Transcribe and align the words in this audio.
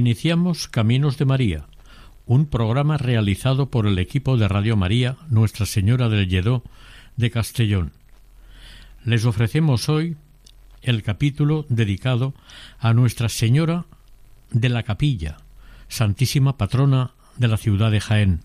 Iniciamos 0.00 0.66
Caminos 0.66 1.18
de 1.18 1.26
María, 1.26 1.66
un 2.24 2.46
programa 2.46 2.96
realizado 2.96 3.68
por 3.70 3.86
el 3.86 3.98
equipo 3.98 4.38
de 4.38 4.48
Radio 4.48 4.74
María 4.74 5.18
Nuestra 5.28 5.66
Señora 5.66 6.08
del 6.08 6.26
Lledó 6.26 6.64
de 7.18 7.30
Castellón. 7.30 7.92
Les 9.04 9.26
ofrecemos 9.26 9.90
hoy 9.90 10.16
el 10.80 11.02
capítulo 11.02 11.66
dedicado 11.68 12.32
a 12.78 12.94
Nuestra 12.94 13.28
Señora 13.28 13.84
de 14.50 14.70
la 14.70 14.84
Capilla, 14.84 15.36
Santísima 15.88 16.56
Patrona 16.56 17.10
de 17.36 17.48
la 17.48 17.58
ciudad 17.58 17.90
de 17.90 18.00
Jaén. 18.00 18.40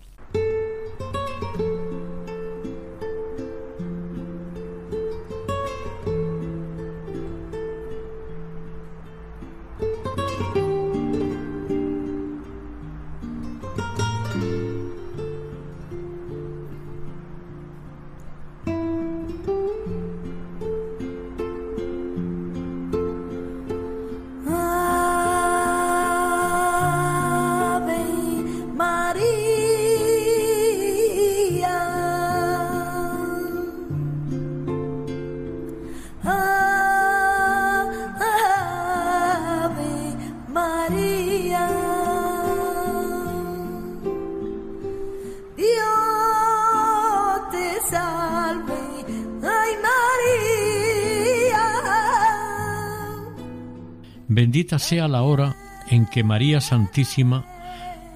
Bendita 54.36 54.78
sea 54.78 55.08
la 55.08 55.22
hora 55.22 55.56
en 55.88 56.04
que 56.04 56.22
María 56.22 56.60
Santísima 56.60 57.46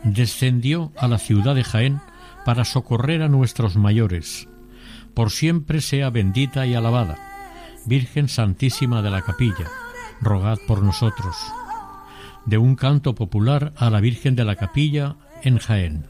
descendió 0.04 0.92
a 0.98 1.08
la 1.08 1.16
ciudad 1.16 1.54
de 1.54 1.64
Jaén 1.64 2.02
para 2.44 2.66
socorrer 2.66 3.22
a 3.22 3.30
nuestros 3.30 3.76
mayores. 3.76 4.46
Por 5.14 5.30
siempre 5.30 5.80
sea 5.80 6.10
bendita 6.10 6.66
y 6.66 6.74
alabada. 6.74 7.16
Virgen 7.86 8.28
Santísima 8.28 9.00
de 9.00 9.08
la 9.08 9.22
Capilla, 9.22 9.68
rogad 10.20 10.58
por 10.68 10.82
nosotros. 10.82 11.36
De 12.44 12.58
un 12.58 12.76
canto 12.76 13.14
popular 13.14 13.72
a 13.78 13.88
la 13.88 14.02
Virgen 14.02 14.36
de 14.36 14.44
la 14.44 14.56
Capilla 14.56 15.16
en 15.42 15.56
Jaén. 15.56 16.04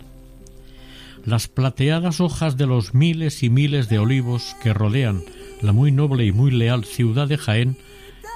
Las 1.24 1.46
plateadas 1.46 2.20
hojas 2.20 2.56
de 2.56 2.66
los 2.66 2.94
miles 2.94 3.44
y 3.44 3.48
miles 3.48 3.88
de 3.88 4.00
olivos 4.00 4.56
que 4.60 4.74
rodean 4.74 5.22
la 5.62 5.70
muy 5.70 5.92
noble 5.92 6.24
y 6.24 6.32
muy 6.32 6.50
leal 6.50 6.84
ciudad 6.84 7.28
de 7.28 7.38
Jaén 7.38 7.78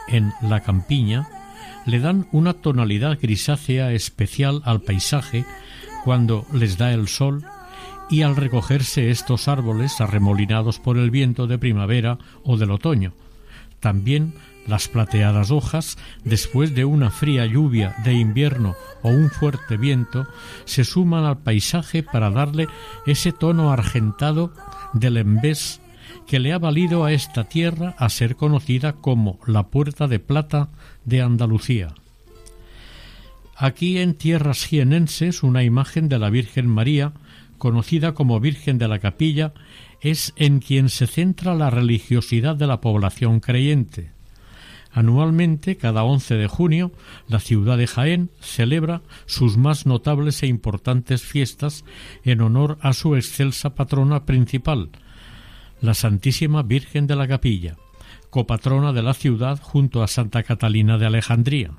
en 0.07 0.33
la 0.41 0.61
campiña 0.61 1.27
le 1.87 2.01
dan 2.01 2.27
una 2.33 2.55
tonalidad 2.55 3.19
grisácea 3.21 3.93
especial 3.93 4.63
al 4.65 4.81
paisaje 4.81 5.45
cuando 6.05 6.47
les 6.53 6.79
da 6.79 6.93
el 6.93 7.09
sol 7.09 7.45
y 8.11 8.23
al 8.23 8.37
recogerse 8.37 9.11
estos 9.11 9.49
árboles 9.49 10.01
arremolinados 10.01 10.79
por 10.79 10.99
el 10.99 11.11
viento 11.11 11.47
de 11.47 11.59
primavera 11.59 12.19
o 12.43 12.57
del 12.57 12.71
otoño. 12.71 13.13
También 13.81 14.35
las 14.67 14.89
plateadas 14.89 15.51
hojas, 15.51 15.99
después 16.25 16.75
de 16.75 16.85
una 16.85 17.11
fría 17.11 17.47
lluvia 17.47 17.95
de 18.05 18.15
invierno 18.15 18.75
o 19.03 19.11
un 19.11 19.31
fuerte 19.31 19.77
viento, 19.77 20.27
se 20.65 20.85
suman 20.85 21.25
al 21.25 21.39
paisaje 21.39 22.03
para 22.03 22.31
darle 22.31 22.69
ese 23.07 23.33
tono 23.33 23.73
argentado 23.73 24.53
del 24.95 25.19
embés 25.19 25.81
que 26.27 26.39
le 26.41 26.53
ha 26.53 26.59
valido 26.59 27.05
a 27.05 27.13
esta 27.13 27.45
tierra 27.45 27.95
a 27.99 28.09
ser 28.09 28.37
conocida 28.37 28.95
como 28.95 29.39
la 29.47 29.69
Puerta 29.69 30.09
de 30.09 30.19
Plata 30.19 30.69
de 31.05 31.23
Andalucía. 31.23 31.95
Aquí 33.57 33.99
en 33.99 34.15
tierras 34.15 34.65
jienenses 34.65 35.43
una 35.43 35.63
imagen 35.63 36.09
de 36.09 36.19
la 36.19 36.31
Virgen 36.31 36.67
María, 36.67 37.13
conocida 37.59 38.13
como 38.13 38.41
Virgen 38.41 38.79
de 38.79 38.89
la 38.89 38.99
Capilla, 38.99 39.53
es 40.01 40.33
en 40.37 40.59
quien 40.59 40.89
se 40.89 41.07
centra 41.07 41.55
la 41.55 41.71
religiosidad 41.71 42.57
de 42.57 42.67
la 42.67 42.81
población 42.81 43.41
creyente. 43.41 44.13
Anualmente, 44.91 45.77
cada 45.77 46.05
11 46.05 46.35
de 46.37 46.47
junio, 46.47 46.93
la 47.27 47.41
ciudad 47.41 47.77
de 47.79 47.89
Jaén 47.89 48.31
celebra 48.41 49.03
sus 49.27 49.57
más 49.57 49.87
notables 49.87 50.43
e 50.43 50.47
importantes 50.47 51.23
fiestas 51.23 51.85
en 52.23 52.41
honor 52.41 52.79
a 52.81 52.93
su 52.93 53.17
excelsa 53.17 53.75
patrona 53.75 54.25
principal, 54.25 54.91
la 55.85 55.93
Santísima 55.93 56.63
Virgen 56.63 57.07
de 57.07 57.15
la 57.15 57.29
Capilla, 57.29 57.77
copatrona 58.31 58.95
de 58.95 59.03
la 59.03 59.13
ciudad 59.13 59.61
junto 59.61 60.03
a 60.03 60.09
Santa 60.09 60.43
Catalina 60.43 60.97
de 60.97 61.05
Alejandría. 61.05 61.73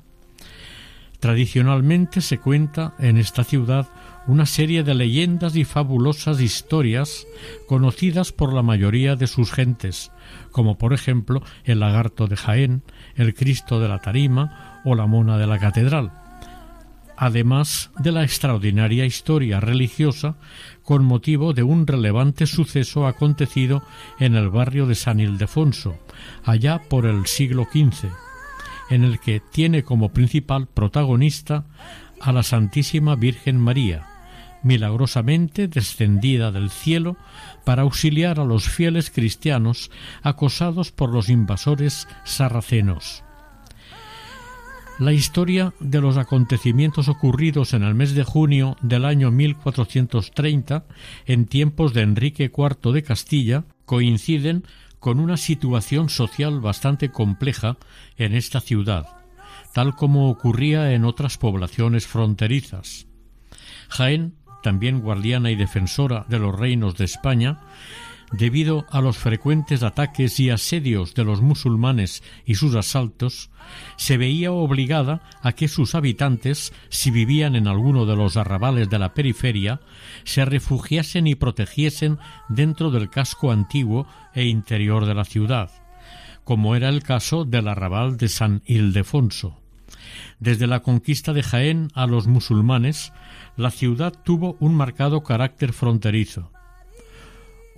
Tradicionalmente 1.18 2.20
se 2.20 2.38
cuenta 2.38 2.94
en 3.00 3.16
esta 3.16 3.42
ciudad 3.42 3.88
una 4.28 4.46
serie 4.46 4.84
de 4.84 4.94
leyendas 4.94 5.56
y 5.56 5.64
fabulosas 5.64 6.40
historias 6.40 7.26
conocidas 7.66 8.30
por 8.30 8.52
la 8.52 8.62
mayoría 8.62 9.16
de 9.16 9.26
sus 9.26 9.50
gentes, 9.50 10.12
como 10.52 10.78
por 10.78 10.92
ejemplo 10.92 11.42
el 11.64 11.80
lagarto 11.80 12.28
de 12.28 12.36
Jaén, 12.36 12.82
el 13.16 13.34
Cristo 13.34 13.80
de 13.80 13.88
la 13.88 13.98
Tarima 13.98 14.80
o 14.84 14.94
la 14.94 15.06
mona 15.06 15.36
de 15.36 15.48
la 15.48 15.58
Catedral, 15.58 16.12
además 17.16 17.90
de 17.98 18.12
la 18.12 18.22
extraordinaria 18.22 19.04
historia 19.04 19.60
religiosa 19.60 20.36
con 20.82 21.04
motivo 21.04 21.52
de 21.52 21.62
un 21.62 21.86
relevante 21.86 22.46
suceso 22.46 23.06
acontecido 23.06 23.82
en 24.18 24.34
el 24.34 24.50
barrio 24.50 24.86
de 24.86 24.94
San 24.94 25.20
Ildefonso, 25.20 25.98
allá 26.44 26.82
por 26.88 27.06
el 27.06 27.26
siglo 27.26 27.64
XV, 27.64 28.10
en 28.90 29.04
el 29.04 29.18
que 29.18 29.40
tiene 29.40 29.82
como 29.82 30.12
principal 30.12 30.68
protagonista 30.68 31.64
a 32.20 32.32
la 32.32 32.42
Santísima 32.42 33.16
Virgen 33.16 33.58
María, 33.58 34.06
milagrosamente 34.62 35.68
descendida 35.68 36.50
del 36.52 36.70
cielo 36.70 37.16
para 37.64 37.82
auxiliar 37.82 38.40
a 38.40 38.44
los 38.44 38.68
fieles 38.68 39.10
cristianos 39.10 39.90
acosados 40.22 40.92
por 40.92 41.12
los 41.12 41.28
invasores 41.28 42.08
sarracenos. 42.24 43.25
La 44.98 45.12
historia 45.12 45.74
de 45.78 46.00
los 46.00 46.16
acontecimientos 46.16 47.08
ocurridos 47.08 47.74
en 47.74 47.82
el 47.82 47.94
mes 47.94 48.14
de 48.14 48.24
junio 48.24 48.78
del 48.80 49.04
año 49.04 49.30
1430, 49.30 50.86
en 51.26 51.44
tiempos 51.44 51.92
de 51.92 52.00
Enrique 52.00 52.50
IV 52.56 52.92
de 52.94 53.02
Castilla, 53.02 53.64
coinciden 53.84 54.64
con 54.98 55.20
una 55.20 55.36
situación 55.36 56.08
social 56.08 56.60
bastante 56.60 57.10
compleja 57.10 57.76
en 58.16 58.34
esta 58.34 58.60
ciudad, 58.60 59.06
tal 59.74 59.94
como 59.94 60.30
ocurría 60.30 60.90
en 60.94 61.04
otras 61.04 61.36
poblaciones 61.36 62.06
fronterizas. 62.06 63.06
Jaén, 63.90 64.34
también 64.62 65.00
guardiana 65.00 65.50
y 65.50 65.56
defensora 65.56 66.24
de 66.30 66.38
los 66.38 66.58
reinos 66.58 66.96
de 66.96 67.04
España, 67.04 67.60
debido 68.32 68.86
a 68.90 69.00
los 69.00 69.16
frecuentes 69.16 69.82
ataques 69.82 70.40
y 70.40 70.50
asedios 70.50 71.14
de 71.14 71.24
los 71.24 71.40
musulmanes 71.40 72.22
y 72.44 72.56
sus 72.56 72.74
asaltos, 72.74 73.50
se 73.96 74.16
veía 74.16 74.52
obligada 74.52 75.22
a 75.42 75.52
que 75.52 75.68
sus 75.68 75.94
habitantes, 75.94 76.72
si 76.88 77.10
vivían 77.10 77.56
en 77.56 77.68
alguno 77.68 78.06
de 78.06 78.16
los 78.16 78.36
arrabales 78.36 78.88
de 78.88 78.98
la 78.98 79.14
periferia, 79.14 79.80
se 80.24 80.44
refugiasen 80.44 81.26
y 81.26 81.34
protegiesen 81.34 82.18
dentro 82.48 82.90
del 82.90 83.10
casco 83.10 83.52
antiguo 83.52 84.06
e 84.34 84.44
interior 84.46 85.06
de 85.06 85.14
la 85.14 85.24
ciudad, 85.24 85.70
como 86.44 86.74
era 86.76 86.88
el 86.88 87.02
caso 87.02 87.44
del 87.44 87.68
arrabal 87.68 88.16
de 88.16 88.28
San 88.28 88.62
Ildefonso. 88.66 89.60
Desde 90.38 90.66
la 90.66 90.80
conquista 90.80 91.32
de 91.32 91.42
Jaén 91.42 91.88
a 91.94 92.06
los 92.06 92.26
musulmanes, 92.26 93.12
la 93.56 93.70
ciudad 93.70 94.12
tuvo 94.24 94.56
un 94.60 94.74
marcado 94.74 95.22
carácter 95.22 95.72
fronterizo. 95.72 96.50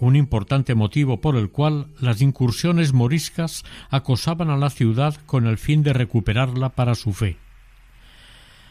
Un 0.00 0.16
importante 0.16 0.74
motivo 0.74 1.20
por 1.20 1.36
el 1.36 1.50
cual 1.50 1.88
las 2.00 2.22
incursiones 2.22 2.92
moriscas 2.92 3.64
acosaban 3.90 4.50
a 4.50 4.56
la 4.56 4.70
ciudad 4.70 5.14
con 5.26 5.46
el 5.46 5.58
fin 5.58 5.82
de 5.82 5.92
recuperarla 5.92 6.70
para 6.70 6.94
su 6.94 7.12
fe. 7.12 7.36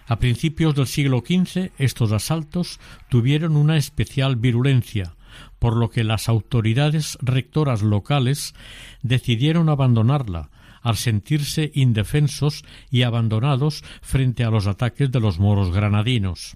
A 0.07 0.19
principios 0.19 0.73
del 0.75 0.87
siglo 0.87 1.19
XV 1.25 1.71
estos 1.77 2.11
asaltos 2.13 2.79
tuvieron 3.09 3.57
una 3.57 3.75
especial 3.75 4.37
virulencia, 4.37 5.15
por 5.59 5.75
lo 5.75 5.89
que 5.89 6.03
las 6.03 6.29
autoridades 6.29 7.17
rectoras 7.21 7.81
locales 7.81 8.55
decidieron 9.01 9.67
abandonarla, 9.67 10.49
al 10.81 10.95
sentirse 10.95 11.71
indefensos 11.73 12.63
y 12.89 13.01
abandonados 13.01 13.83
frente 14.01 14.45
a 14.45 14.49
los 14.49 14.67
ataques 14.67 15.11
de 15.11 15.19
los 15.19 15.39
moros 15.39 15.73
granadinos. 15.73 16.55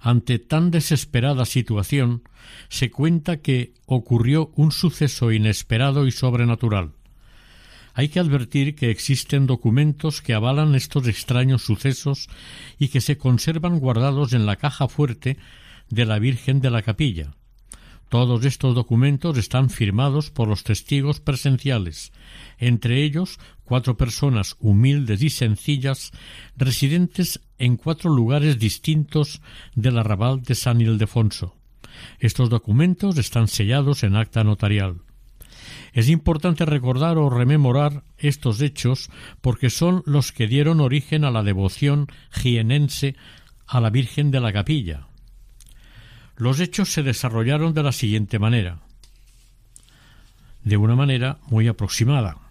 Ante 0.00 0.38
tan 0.38 0.70
desesperada 0.70 1.44
situación, 1.44 2.22
se 2.68 2.90
cuenta 2.90 3.36
que 3.38 3.74
ocurrió 3.84 4.50
un 4.56 4.72
suceso 4.72 5.30
inesperado 5.30 6.06
y 6.06 6.10
sobrenatural. 6.10 6.92
Hay 7.92 8.08
que 8.08 8.20
advertir 8.20 8.76
que 8.76 8.90
existen 8.90 9.46
documentos 9.46 10.22
que 10.22 10.32
avalan 10.32 10.74
estos 10.74 11.06
extraños 11.06 11.62
sucesos 11.62 12.28
y 12.78 12.88
que 12.88 13.02
se 13.02 13.18
conservan 13.18 13.78
guardados 13.78 14.32
en 14.32 14.46
la 14.46 14.56
caja 14.56 14.88
fuerte 14.88 15.36
de 15.90 16.06
la 16.06 16.18
Virgen 16.18 16.60
de 16.60 16.70
la 16.70 16.82
Capilla. 16.82 17.34
Todos 18.08 18.44
estos 18.44 18.74
documentos 18.74 19.36
están 19.38 19.70
firmados 19.70 20.30
por 20.30 20.48
los 20.48 20.64
testigos 20.64 21.20
presenciales, 21.20 22.12
entre 22.58 23.04
ellos 23.04 23.38
cuatro 23.64 23.96
personas 23.96 24.56
humildes 24.58 25.22
y 25.22 25.30
sencillas 25.30 26.10
residentes 26.56 27.40
en 27.60 27.76
cuatro 27.76 28.10
lugares 28.10 28.58
distintos 28.58 29.42
del 29.74 29.98
arrabal 29.98 30.42
de 30.42 30.54
San 30.54 30.80
Ildefonso. 30.80 31.54
Estos 32.18 32.48
documentos 32.48 33.18
están 33.18 33.48
sellados 33.48 34.02
en 34.02 34.16
acta 34.16 34.42
notarial. 34.42 35.02
Es 35.92 36.08
importante 36.08 36.64
recordar 36.64 37.18
o 37.18 37.28
rememorar 37.28 38.02
estos 38.16 38.62
hechos 38.62 39.10
porque 39.42 39.68
son 39.68 40.02
los 40.06 40.32
que 40.32 40.48
dieron 40.48 40.80
origen 40.80 41.24
a 41.24 41.30
la 41.30 41.42
devoción 41.42 42.06
jienense 42.32 43.14
a 43.66 43.80
la 43.80 43.90
Virgen 43.90 44.30
de 44.30 44.40
la 44.40 44.52
Capilla. 44.52 45.06
Los 46.36 46.60
hechos 46.60 46.88
se 46.88 47.02
desarrollaron 47.02 47.74
de 47.74 47.82
la 47.82 47.92
siguiente 47.92 48.38
manera, 48.38 48.78
de 50.64 50.78
una 50.78 50.96
manera 50.96 51.38
muy 51.48 51.68
aproximada 51.68 52.49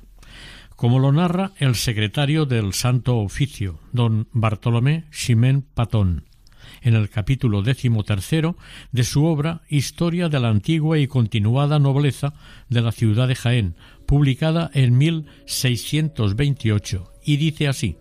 como 0.80 1.00
lo 1.00 1.12
narra 1.12 1.52
el 1.58 1.76
secretario 1.76 2.46
del 2.46 2.72
Santo 2.72 3.18
Oficio, 3.18 3.82
don 3.92 4.30
Bartolomé 4.32 5.04
Ximén 5.12 5.62
Patón, 5.62 6.24
en 6.82 6.94
el 6.94 7.10
capítulo 7.10 7.62
tercero 7.62 8.56
de 8.94 9.04
su 9.04 9.26
obra 9.26 9.64
Historia 9.68 10.30
de 10.30 10.40
la 10.40 10.48
antigua 10.48 10.98
y 10.98 11.08
continuada 11.08 11.80
nobleza 11.80 12.34
de 12.70 12.80
la 12.80 12.94
ciudad 12.94 13.28
de 13.28 13.36
Jaén, 13.36 13.76
publicada 14.06 14.72
en 14.74 14.98
1628, 14.98 17.12
y 17.26 17.36
dice 17.36 17.68
así 17.68 17.98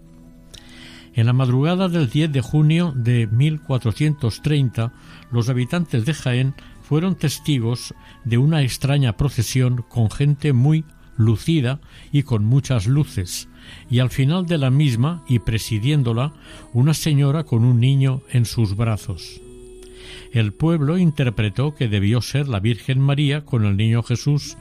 En 1.14 1.26
la 1.26 1.32
madrugada 1.32 1.88
del 1.88 2.08
10 2.08 2.31
de 2.31 2.42
junio 2.42 2.92
de 2.94 3.26
1430, 3.26 4.92
los 5.32 5.48
habitantes 5.48 6.04
de 6.04 6.14
Jaén 6.14 6.54
fueron 6.82 7.16
testigos 7.16 7.92
de 8.24 8.38
una 8.38 8.62
extraña 8.62 9.16
procesión 9.16 9.84
con 9.88 10.12
gente 10.12 10.52
muy 10.52 10.84
lucida 11.19 11.81
y 12.11 12.23
con 12.23 12.44
muchas 12.44 12.87
luces, 12.87 13.49
y 13.91 13.99
al 13.99 14.09
final 14.09 14.47
de 14.47 14.56
la 14.56 14.70
misma, 14.70 15.23
y 15.29 15.41
presidiéndola, 15.41 16.32
una 16.73 16.94
señora 16.94 17.44
con 17.44 17.65
un 17.65 17.81
niño 17.81 18.23
en 18.31 18.47
sus 18.47 18.75
brazos. 18.76 19.43
El 20.32 20.53
pueblo 20.53 20.99
interpretó 20.99 21.75
que 21.75 21.88
debió 21.88 22.23
ser 22.23 22.49
la 22.49 22.61
Virgen 22.61 23.00
María 23.00 23.44
con 23.44 23.65
el 23.65 23.76
niño 23.76 24.03
Jesús, 24.03 24.56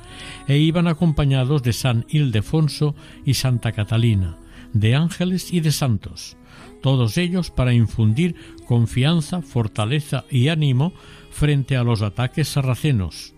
e 0.48 0.58
iban 0.58 0.88
acompañados 0.88 1.64
de 1.64 1.74
San 1.74 2.06
Ildefonso 2.10 2.96
y 3.26 3.36
Santa 3.36 3.72
Catalina, 3.72 4.38
de 4.74 4.96
ángeles 4.96 5.54
y 5.54 5.60
de 5.60 5.72
santos, 5.72 6.38
todos 6.82 7.18
ellos 7.18 7.52
para 7.52 7.74
infundir 7.74 8.36
confianza, 8.66 9.42
fortaleza 9.42 10.26
y 10.30 10.48
ánimo 10.48 10.94
frente 11.32 11.76
a 11.76 11.84
los 11.84 12.02
ataques 12.02 12.48
sarracenos. 12.48 13.34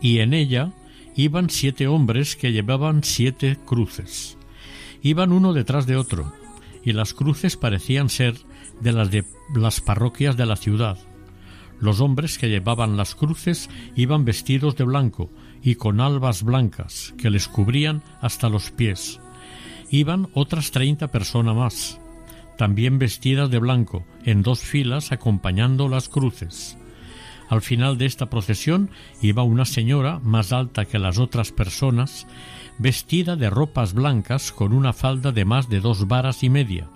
Y 0.00 0.18
en 0.18 0.34
ella 0.34 0.72
iban 1.16 1.50
siete 1.50 1.86
hombres 1.86 2.36
que 2.36 2.52
llevaban 2.52 3.04
siete 3.04 3.58
cruces. 3.64 4.38
Iban 5.02 5.32
uno 5.32 5.52
detrás 5.52 5.86
de 5.86 5.96
otro, 5.96 6.32
y 6.84 6.92
las 6.92 7.14
cruces 7.14 7.56
parecían 7.56 8.08
ser 8.08 8.36
de 8.80 8.92
las 8.92 9.10
de 9.10 9.24
las 9.54 9.80
parroquias 9.80 10.36
de 10.36 10.46
la 10.46 10.56
ciudad. 10.56 10.98
Los 11.80 12.00
hombres 12.00 12.38
que 12.38 12.48
llevaban 12.48 12.96
las 12.96 13.14
cruces 13.14 13.68
iban 13.96 14.24
vestidos 14.24 14.76
de 14.76 14.84
blanco 14.84 15.30
y 15.62 15.74
con 15.74 16.00
albas 16.00 16.42
blancas 16.42 17.14
que 17.18 17.30
les 17.30 17.48
cubrían 17.48 18.02
hasta 18.20 18.48
los 18.48 18.70
pies. 18.70 19.20
Iban 19.90 20.28
otras 20.34 20.70
treinta 20.70 21.08
personas 21.08 21.56
más, 21.56 22.00
también 22.56 22.98
vestidas 22.98 23.50
de 23.50 23.58
blanco, 23.58 24.04
en 24.24 24.42
dos 24.42 24.60
filas 24.60 25.10
acompañando 25.10 25.88
las 25.88 26.08
cruces. 26.08 26.78
Al 27.52 27.60
final 27.60 27.98
de 27.98 28.06
esta 28.06 28.30
procesión 28.30 28.88
iba 29.20 29.42
una 29.42 29.66
señora 29.66 30.20
más 30.20 30.54
alta 30.54 30.86
que 30.86 30.98
las 30.98 31.18
otras 31.18 31.52
personas, 31.52 32.26
vestida 32.78 33.36
de 33.36 33.50
ropas 33.50 33.92
blancas 33.92 34.52
con 34.52 34.72
una 34.72 34.94
falda 34.94 35.32
de 35.32 35.44
más 35.44 35.68
de 35.68 35.80
dos 35.80 36.08
varas 36.08 36.44
y 36.44 36.48
media. 36.48 36.88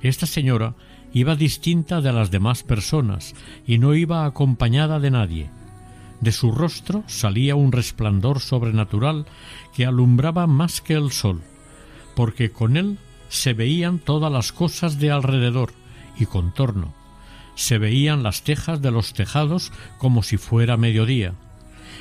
Esta 0.00 0.24
señora 0.24 0.76
iba 1.12 1.36
distinta 1.36 2.00
de 2.00 2.10
las 2.14 2.30
demás 2.30 2.62
personas 2.62 3.34
y 3.66 3.76
no 3.76 3.94
iba 3.94 4.24
acompañada 4.24 4.98
de 4.98 5.10
nadie. 5.10 5.50
De 6.22 6.32
su 6.32 6.52
rostro 6.52 7.04
salía 7.06 7.54
un 7.54 7.70
resplandor 7.70 8.40
sobrenatural 8.40 9.26
que 9.74 9.84
alumbraba 9.84 10.46
más 10.46 10.80
que 10.80 10.94
el 10.94 11.10
sol, 11.10 11.42
porque 12.14 12.50
con 12.50 12.78
él 12.78 12.96
se 13.28 13.52
veían 13.52 13.98
todas 13.98 14.32
las 14.32 14.52
cosas 14.52 14.98
de 14.98 15.10
alrededor 15.10 15.74
y 16.18 16.24
contorno, 16.24 16.94
se 17.56 17.78
veían 17.78 18.22
las 18.22 18.42
tejas 18.42 18.80
de 18.80 18.92
los 18.92 19.12
tejados 19.12 19.72
como 19.98 20.22
si 20.22 20.36
fuera 20.36 20.76
mediodía. 20.76 21.34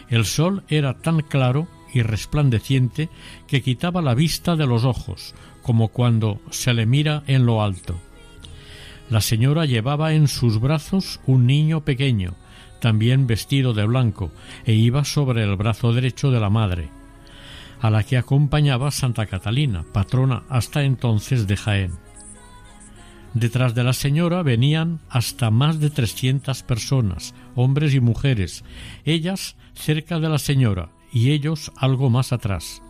El 0.10 0.26
sol 0.26 0.64
era 0.68 0.94
tan 0.94 1.22
claro 1.22 1.68
y 1.94 2.04
resplandeciente 2.04 3.10
que 3.48 3.64
quitaba 3.64 4.02
la 4.02 4.14
vista 4.14 4.56
de 4.56 4.68
los 4.68 4.84
ojos, 4.84 5.34
como 5.64 5.88
cuando 5.88 6.42
se 6.52 6.74
le 6.74 6.86
mira 6.86 7.24
en 7.26 7.46
lo 7.46 7.64
alto. 7.64 8.00
La 9.10 9.22
señora 9.22 9.66
llevaba 9.66 10.14
en 10.14 10.28
sus 10.28 10.60
brazos 10.60 11.20
un 11.26 11.48
niño 11.48 11.86
pequeño, 11.86 12.36
también 12.82 13.28
vestido 13.28 13.74
de 13.74 13.86
blanco, 13.86 14.32
e 14.66 14.74
iba 14.74 15.06
sobre 15.06 15.44
el 15.44 15.56
brazo 15.56 15.94
derecho 15.94 16.32
de 16.32 16.40
la 16.40 16.50
madre, 16.50 16.90
a 17.80 17.90
la 17.90 18.04
que 18.04 18.18
acompañaba 18.18 18.92
Santa 18.92 19.26
Catalina, 19.26 19.86
patrona 19.94 20.44
hasta 20.50 20.84
entonces 20.84 21.48
de 21.48 21.56
Jaén. 21.56 22.05
Detrás 23.36 23.76
de 23.76 23.84
la 23.84 23.92
señora 23.92 24.44
venían 24.44 25.02
hasta 25.10 25.52
más 25.52 25.82
de 25.82 25.90
trescientas 25.90 26.64
personas, 26.64 27.36
hombres 27.54 27.94
y 27.94 28.00
mujeres, 28.00 28.64
ellas 29.04 29.58
cerca 29.74 30.22
de 30.22 30.30
la 30.30 30.40
señora 30.40 30.92
y 31.12 31.32
ellos 31.32 31.74
algo 31.76 32.10
más 32.10 32.32
atrás. 32.32 32.82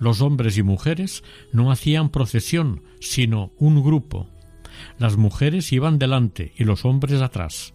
Los 0.00 0.20
hombres 0.20 0.58
y 0.58 0.64
mujeres 0.64 1.22
no 1.52 1.70
hacían 1.70 2.08
procesión, 2.08 2.82
sino 3.00 3.52
un 3.56 3.84
grupo. 3.84 4.28
Las 4.98 5.16
mujeres 5.16 5.72
iban 5.72 6.00
delante 6.00 6.52
y 6.56 6.64
los 6.64 6.84
hombres 6.84 7.22
atrás, 7.22 7.72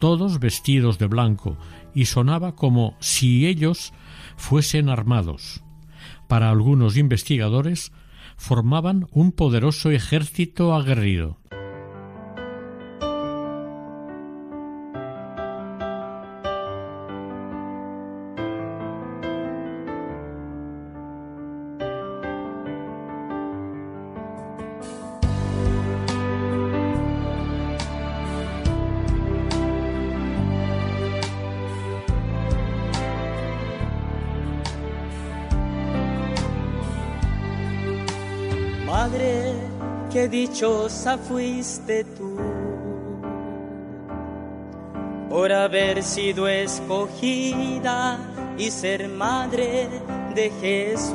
todos 0.00 0.40
vestidos 0.40 0.98
de 0.98 1.06
blanco, 1.06 1.56
y 1.94 2.06
sonaba 2.06 2.56
como 2.56 2.96
si 2.98 3.46
ellos 3.46 3.92
fuesen 4.36 4.88
armados. 4.88 5.62
Para 6.26 6.50
algunos 6.50 6.96
investigadores, 6.96 7.92
formaban 8.36 9.06
un 9.12 9.30
poderoso 9.30 9.92
ejército 9.92 10.74
aguerrido. 10.74 11.39
Dichosa 40.40 41.18
fuiste 41.18 42.02
tú 42.02 42.34
por 45.28 45.52
haber 45.52 46.02
sido 46.02 46.48
escogida 46.48 48.18
y 48.56 48.70
ser 48.70 49.08
madre 49.08 49.88
de 50.34 50.50
Jesús. 50.62 51.14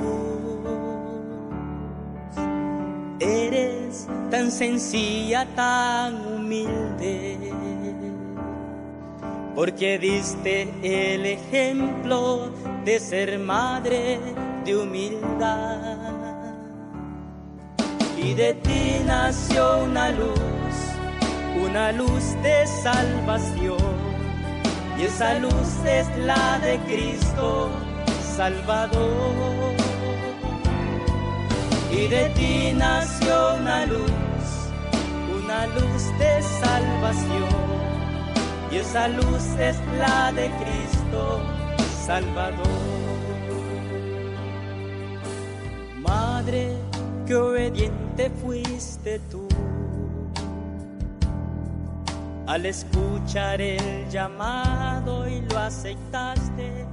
Eres 3.19 4.07
tan 4.29 4.51
sencilla, 4.51 5.47
tan 5.55 6.13
humilde, 6.27 7.51
porque 9.55 9.97
diste 9.97 10.69
el 10.83 11.25
ejemplo 11.25 12.51
de 12.85 12.99
ser 12.99 13.39
madre 13.39 14.19
de 14.63 14.77
humildad. 14.77 15.94
Y 18.25 18.33
de 18.33 18.55
ti 18.55 19.03
nació 19.05 19.83
una 19.83 20.09
luz, 20.09 20.75
una 21.63 21.91
luz 21.91 22.23
de 22.41 22.65
salvación, 22.65 23.77
y 24.97 25.03
esa 25.03 25.37
luz 25.37 25.69
es 25.85 26.07
la 26.17 26.57
de 26.57 26.79
Cristo 26.87 27.69
Salvador. 28.35 29.75
Y 31.91 32.07
de 32.07 32.29
ti 32.29 32.73
nació 32.75 33.57
una 33.61 33.85
luz, 33.85 34.47
una 35.39 35.67
luz 35.67 36.03
de 36.17 36.41
salvación 36.63 37.75
y 38.71 38.77
esa 38.77 39.07
luz 39.07 39.43
es 39.59 39.77
la 39.99 40.31
de 40.31 40.49
Cristo 40.61 41.41
Salvador. 42.07 42.65
Madre, 46.01 46.75
que 47.27 47.35
obediente 47.35 48.04
fuiste 48.41 49.19
tú 49.31 49.47
al 52.47 52.65
escuchar 52.65 53.59
el 53.59 54.09
llamado 54.09 55.27
y 55.27 55.41
lo 55.49 55.57
aceptaste. 55.57 56.85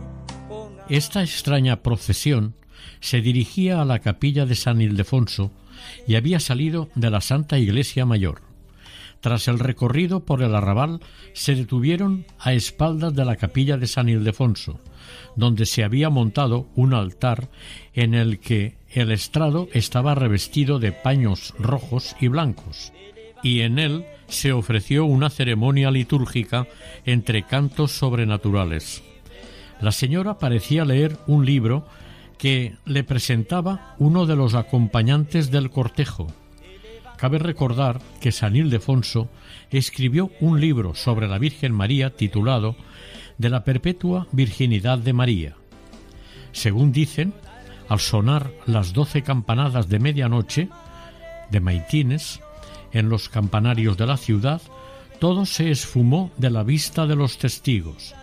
Esta 0.89 1.23
extraña 1.23 1.83
procesión 1.83 2.55
se 3.01 3.21
dirigía 3.21 3.81
a 3.81 3.85
la 3.85 4.01
capilla 4.01 4.47
de 4.47 4.55
San 4.55 4.81
Ildefonso 4.81 5.53
y 6.07 6.17
había 6.17 6.41
salido 6.41 6.89
de 6.95 7.11
la 7.11 7.21
Santa 7.21 7.59
Iglesia 7.59 8.07
Mayor. 8.07 8.43
Tras 9.21 9.47
el 9.47 9.61
recorrido 9.61 10.25
por 10.25 10.43
el 10.43 10.55
arrabal, 10.55 11.01
se 11.33 11.55
detuvieron 11.55 12.27
a 12.41 12.55
espaldas 12.55 13.15
de 13.15 13.25
la 13.25 13.37
capilla 13.37 13.77
de 13.77 13.87
San 13.87 14.09
Ildefonso, 14.09 14.81
donde 15.37 15.65
se 15.65 15.85
había 15.85 16.11
montado 16.11 16.69
un 16.75 16.93
altar 16.93 17.49
en 17.95 18.15
el 18.15 18.41
que 18.41 18.77
el 18.95 19.11
estrado 19.11 19.69
estaba 19.73 20.15
revestido 20.15 20.79
de 20.79 20.93
paños 20.93 21.55
rojos 21.59 22.17
y 22.21 22.29
blancos, 22.29 22.93
y 23.43 23.61
en 23.61 23.79
él 23.79 24.05
se 24.29 24.53
ofreció 24.53 25.05
una 25.05 25.31
ceremonia 25.31 25.91
litúrgica 25.91 26.67
entre 27.05 27.45
cantos 27.45 27.93
sobrenaturales. 27.93 29.03
La 29.81 29.93
señora 29.93 30.39
parecía 30.39 30.85
leer 30.85 31.17
un 31.27 31.45
libro 31.45 31.87
que 32.39 32.75
le 32.85 33.05
presentaba 33.05 33.95
uno 33.99 34.27
de 34.27 34.37
los 34.37 34.55
acompañantes 34.55 35.51
del 35.51 35.71
cortejo, 35.71 36.29
Cabe 37.23 37.39
recordar 37.39 38.01
que 38.21 38.33
San 38.33 38.57
Ildefonso 38.57 39.29
escribió 39.71 40.33
un 40.41 40.61
libro 40.61 40.97
sobre 40.97 41.29
la 41.29 41.39
Virgen 41.39 41.71
María 41.71 42.11
titulado 42.11 42.75
De 43.39 43.49
la 43.49 43.63
perpetua 43.63 44.27
virginidad 44.33 44.99
de 44.99 45.13
María. 45.13 45.55
Según 46.51 46.91
dicen, 46.91 47.33
al 47.89 48.01
sonar 48.01 48.51
las 48.67 48.93
doce 48.93 49.23
campanadas 49.23 49.89
de 49.89 49.99
medianoche 49.99 50.69
de 51.51 51.61
maitines 51.61 52.41
en 52.93 53.09
los 53.09 53.29
campanarios 53.29 53.97
de 53.97 54.07
la 54.07 54.17
ciudad, 54.17 54.61
todo 55.19 55.47
se 55.47 55.71
esfumó 55.71 56.31
de 56.37 56.51
la 56.51 56.63
vista 56.63 57.07
de 57.07 57.17
los 57.17 57.39
testigos. 57.39 58.15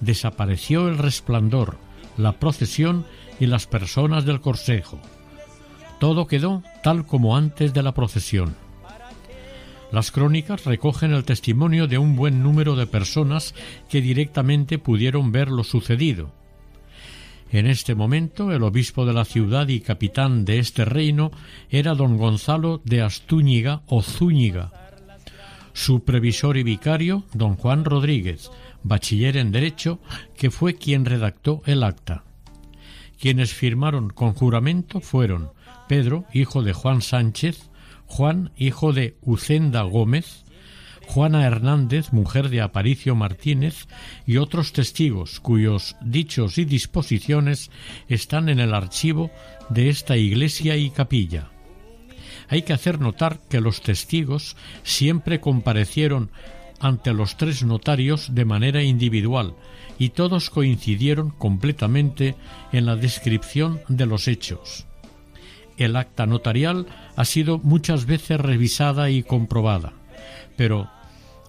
Desapareció 0.00 0.88
el 0.88 0.98
resplandor, 0.98 1.78
la 2.16 2.32
procesión 2.32 3.06
y 3.40 3.46
las 3.46 3.66
personas 3.66 4.24
del 4.24 4.40
corsejo. 4.40 5.00
Todo 5.98 6.26
quedó 6.26 6.62
tal 6.82 7.06
como 7.06 7.36
antes 7.36 7.72
de 7.72 7.82
la 7.82 7.92
procesión. 7.92 8.54
Las 9.90 10.10
crónicas 10.10 10.64
recogen 10.64 11.12
el 11.12 11.24
testimonio 11.24 11.86
de 11.86 11.98
un 11.98 12.16
buen 12.16 12.42
número 12.42 12.74
de 12.74 12.86
personas 12.86 13.54
que 13.88 14.00
directamente 14.00 14.78
pudieron 14.78 15.32
ver 15.32 15.48
lo 15.48 15.62
sucedido. 15.64 16.32
En 17.54 17.68
este 17.68 17.94
momento 17.94 18.50
el 18.50 18.64
obispo 18.64 19.06
de 19.06 19.12
la 19.12 19.24
ciudad 19.24 19.68
y 19.68 19.78
capitán 19.78 20.44
de 20.44 20.58
este 20.58 20.84
reino 20.84 21.30
era 21.70 21.94
don 21.94 22.16
Gonzalo 22.16 22.82
de 22.84 23.00
Astúñiga 23.00 23.82
o 23.86 24.02
Zúñiga. 24.02 24.72
Su 25.72 26.02
previsor 26.02 26.56
y 26.56 26.64
vicario, 26.64 27.22
don 27.32 27.54
Juan 27.54 27.84
Rodríguez, 27.84 28.50
bachiller 28.82 29.36
en 29.36 29.52
Derecho, 29.52 30.00
que 30.36 30.50
fue 30.50 30.74
quien 30.74 31.04
redactó 31.04 31.62
el 31.64 31.84
acta. 31.84 32.24
Quienes 33.20 33.54
firmaron 33.54 34.10
con 34.10 34.32
juramento 34.32 35.00
fueron 35.00 35.50
Pedro, 35.86 36.24
hijo 36.32 36.64
de 36.64 36.72
Juan 36.72 37.02
Sánchez, 37.02 37.70
Juan, 38.06 38.50
hijo 38.56 38.92
de 38.92 39.16
Ucenda 39.22 39.82
Gómez, 39.82 40.43
Juana 41.06 41.44
Hernández, 41.46 42.12
mujer 42.12 42.48
de 42.48 42.60
Aparicio 42.60 43.14
Martínez, 43.14 43.86
y 44.26 44.38
otros 44.38 44.72
testigos 44.72 45.40
cuyos 45.40 45.96
dichos 46.02 46.58
y 46.58 46.64
disposiciones 46.64 47.70
están 48.08 48.48
en 48.48 48.60
el 48.60 48.74
archivo 48.74 49.30
de 49.70 49.88
esta 49.88 50.16
iglesia 50.16 50.76
y 50.76 50.90
capilla. 50.90 51.50
Hay 52.48 52.62
que 52.62 52.72
hacer 52.72 53.00
notar 53.00 53.40
que 53.48 53.60
los 53.60 53.80
testigos 53.80 54.56
siempre 54.82 55.40
comparecieron 55.40 56.30
ante 56.80 57.14
los 57.14 57.36
tres 57.36 57.62
notarios 57.64 58.34
de 58.34 58.44
manera 58.44 58.82
individual 58.82 59.54
y 59.98 60.10
todos 60.10 60.50
coincidieron 60.50 61.30
completamente 61.30 62.34
en 62.72 62.86
la 62.86 62.96
descripción 62.96 63.80
de 63.88 64.06
los 64.06 64.28
hechos 64.28 64.86
el 65.76 65.96
acta 65.96 66.26
notarial 66.26 66.86
ha 67.16 67.24
sido 67.24 67.58
muchas 67.58 68.06
veces 68.06 68.40
revisada 68.40 69.10
y 69.10 69.22
comprobada, 69.22 69.92
pero 70.56 70.90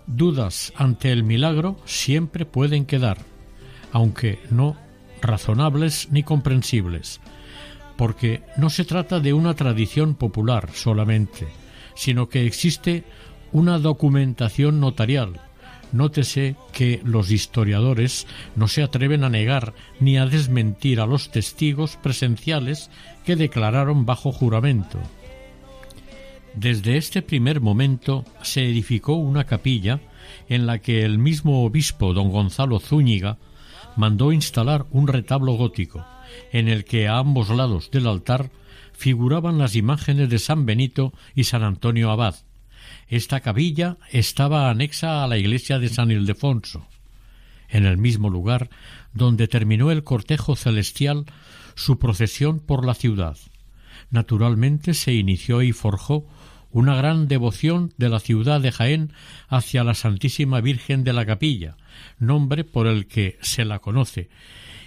dudas 0.07 0.73
ante 0.75 1.11
el 1.11 1.23
milagro 1.23 1.77
siempre 1.85 2.45
pueden 2.45 2.85
quedar, 2.85 3.17
aunque 3.91 4.39
no 4.49 4.77
razonables 5.21 6.09
ni 6.11 6.23
comprensibles, 6.23 7.19
porque 7.97 8.43
no 8.57 8.69
se 8.69 8.85
trata 8.85 9.19
de 9.19 9.33
una 9.33 9.53
tradición 9.55 10.15
popular 10.15 10.69
solamente, 10.73 11.47
sino 11.95 12.29
que 12.29 12.45
existe 12.45 13.03
una 13.51 13.79
documentación 13.79 14.79
notarial. 14.79 15.39
Nótese 15.91 16.57
que 16.73 16.99
los 17.05 17.31
historiadores 17.31 18.27
no 18.55 18.67
se 18.67 18.83
atreven 18.83 19.23
a 19.23 19.29
negar 19.29 19.73
ni 19.99 20.17
a 20.17 20.25
desmentir 20.25 20.99
a 20.99 21.05
los 21.05 21.31
testigos 21.31 21.95
presenciales 21.95 22.89
que 23.23 23.35
declararon 23.35 24.05
bajo 24.05 24.31
juramento. 24.31 24.99
Desde 26.55 26.95
este 26.95 27.21
primer 27.21 27.59
momento 27.59 28.23
se 28.41 28.63
edificó 28.63 29.15
una 29.15 29.43
capilla 29.43 29.99
en 30.47 30.65
la 30.65 30.79
que 30.79 31.03
el 31.03 31.17
mismo 31.17 31.65
obispo 31.65 32.13
don 32.13 32.31
Gonzalo 32.31 32.79
Zúñiga 32.79 33.37
mandó 33.97 34.31
instalar 34.31 34.85
un 34.91 35.07
retablo 35.07 35.53
gótico, 35.53 36.05
en 36.53 36.69
el 36.69 36.85
que 36.85 37.09
a 37.09 37.17
ambos 37.17 37.49
lados 37.49 37.91
del 37.91 38.07
altar 38.07 38.51
figuraban 38.93 39.57
las 39.57 39.75
imágenes 39.75 40.29
de 40.29 40.39
San 40.39 40.65
Benito 40.65 41.11
y 41.35 41.43
San 41.43 41.61
Antonio 41.61 42.09
Abad. 42.09 42.35
Esta 43.09 43.41
capilla 43.41 43.97
estaba 44.11 44.69
anexa 44.69 45.25
a 45.25 45.27
la 45.27 45.37
iglesia 45.37 45.77
de 45.77 45.89
San 45.89 46.09
Ildefonso, 46.09 46.87
en 47.67 47.85
el 47.85 47.97
mismo 47.97 48.29
lugar 48.29 48.69
donde 49.13 49.49
terminó 49.49 49.91
el 49.91 50.05
cortejo 50.05 50.55
celestial 50.55 51.25
su 51.75 51.99
procesión 51.99 52.59
por 52.59 52.85
la 52.85 52.93
ciudad. 52.93 53.37
Naturalmente 54.09 54.93
se 54.93 55.13
inició 55.13 55.61
y 55.61 55.73
forjó 55.73 56.25
una 56.75 56.93
gran 56.93 57.29
devoción 57.29 57.93
de 57.95 58.09
la 58.09 58.19
ciudad 58.19 58.59
de 58.59 58.69
Jaén 58.69 59.13
hacia 59.47 59.85
la 59.85 59.93
Santísima 59.93 60.59
Virgen 60.59 61.05
de 61.05 61.13
la 61.13 61.25
Capilla, 61.25 61.77
nombre 62.19 62.65
por 62.65 62.85
el 62.85 63.07
que 63.07 63.37
se 63.41 63.63
la 63.63 63.79
conoce, 63.79 64.27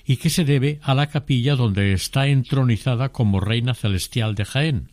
y 0.04 0.18
que 0.18 0.28
se 0.28 0.44
debe 0.44 0.80
a 0.82 0.94
la 0.94 1.06
capilla 1.06 1.56
donde 1.56 1.94
está 1.94 2.26
entronizada 2.26 3.08
como 3.08 3.40
Reina 3.40 3.72
Celestial 3.72 4.34
de 4.34 4.44
Jaén. 4.44 4.90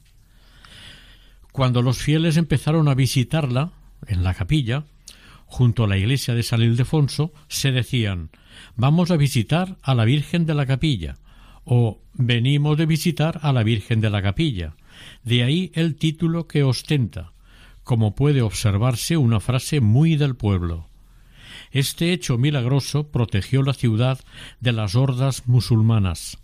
Cuando 1.52 1.82
los 1.82 1.98
fieles 1.98 2.38
empezaron 2.38 2.88
a 2.88 2.96
visitarla, 2.96 3.74
en 4.08 4.24
la 4.24 4.34
capilla, 4.34 4.86
junto 5.48 5.84
a 5.84 5.88
la 5.88 5.98
iglesia 5.98 6.34
de 6.34 6.44
San 6.44 6.62
Ildefonso, 6.62 7.34
se 7.50 7.74
decían 7.74 8.30
Vamos 8.78 9.12
a 9.12 9.18
visitar 9.18 9.76
a 9.82 9.96
la 9.96 10.06
Virgen 10.06 10.46
de 10.46 10.54
la 10.54 10.66
Capilla, 10.66 11.18
o 11.66 12.00
venimos 12.14 12.78
de 12.78 12.86
visitar 12.86 13.42
a 13.42 13.52
la 13.52 13.64
Virgen 13.64 14.00
de 14.00 14.10
la 14.10 14.22
Capilla. 14.22 14.76
De 15.24 15.44
ahí 15.44 15.72
el 15.74 15.96
título 15.96 16.48
que 16.48 16.64
ostenta, 16.64 17.32
como 17.84 18.16
puede 18.16 18.42
observarse 18.42 19.18
una 19.18 19.40
frase 19.40 19.80
muy 19.80 20.16
del 20.16 20.36
pueblo. 20.36 20.90
Este 21.72 22.14
hecho 22.14 22.38
milagroso 22.38 23.10
protegió 23.12 23.62
la 23.62 23.74
ciudad 23.74 24.20
de 24.60 24.72
las 24.72 24.96
hordas 24.96 25.48
musulmanas. 25.48 26.38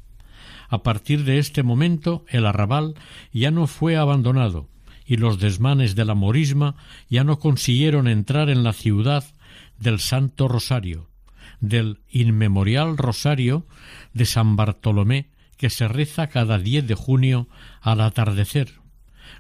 A 0.70 0.84
partir 0.84 1.26
de 1.26 1.38
este 1.38 1.64
momento 1.64 2.26
el 2.30 2.46
arrabal 2.46 2.96
ya 3.34 3.52
no 3.52 3.68
fue 3.68 3.98
abandonado 3.98 4.70
y 5.06 5.18
los 5.18 5.40
desmanes 5.40 5.96
de 5.96 6.06
la 6.06 6.16
morisma 6.16 6.76
ya 7.10 7.24
no 7.24 7.40
consiguieron 7.40 8.08
entrar 8.08 8.50
en 8.50 8.64
la 8.64 8.72
ciudad 8.72 9.26
del 9.80 10.00
Santo 10.00 10.48
Rosario, 10.48 11.10
del 11.60 12.00
inmemorial 12.10 12.98
Rosario 12.98 13.66
de 14.14 14.26
San 14.26 14.56
Bartolomé 14.56 15.31
que 15.62 15.70
se 15.70 15.88
reza 15.88 16.26
cada 16.26 16.58
10 16.58 16.88
de 16.88 16.96
junio 16.96 17.48
al 17.82 18.02
atardecer, 18.02 18.82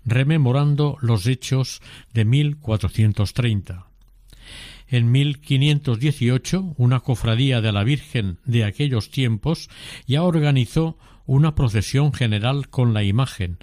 rememorando 0.06 0.96
los 1.02 1.26
hechos 1.26 1.82
de 2.14 2.26
1430. 2.26 3.88
En 4.88 5.12
1518, 5.12 6.76
una 6.78 7.00
cofradía 7.00 7.60
de 7.60 7.72
la 7.72 7.84
Virgen 7.84 8.38
de 8.46 8.66
aquellos 8.66 9.10
tiempos 9.10 9.68
ya 10.06 10.22
organizó 10.22 10.96
una 11.26 11.56
procesión 11.56 12.14
general 12.14 12.70
con 12.70 12.94
la 12.94 13.02
imagen 13.02 13.58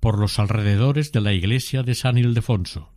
por 0.00 0.18
los 0.18 0.38
alrededores 0.38 1.12
de 1.12 1.20
la 1.20 1.34
iglesia 1.34 1.82
de 1.82 1.94
San 1.94 2.16
Ildefonso. 2.16 2.88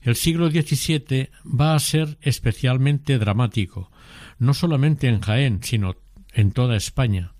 El 0.00 0.16
siglo 0.16 0.48
XVII 0.48 1.28
va 1.44 1.74
a 1.74 1.78
ser 1.78 2.16
especialmente 2.22 3.18
dramático, 3.18 3.90
no 4.38 4.54
solamente 4.54 5.08
en 5.08 5.20
Jaén, 5.20 5.62
sino 5.62 5.96
en 6.32 6.52
toda 6.52 6.76
España. 6.76 7.35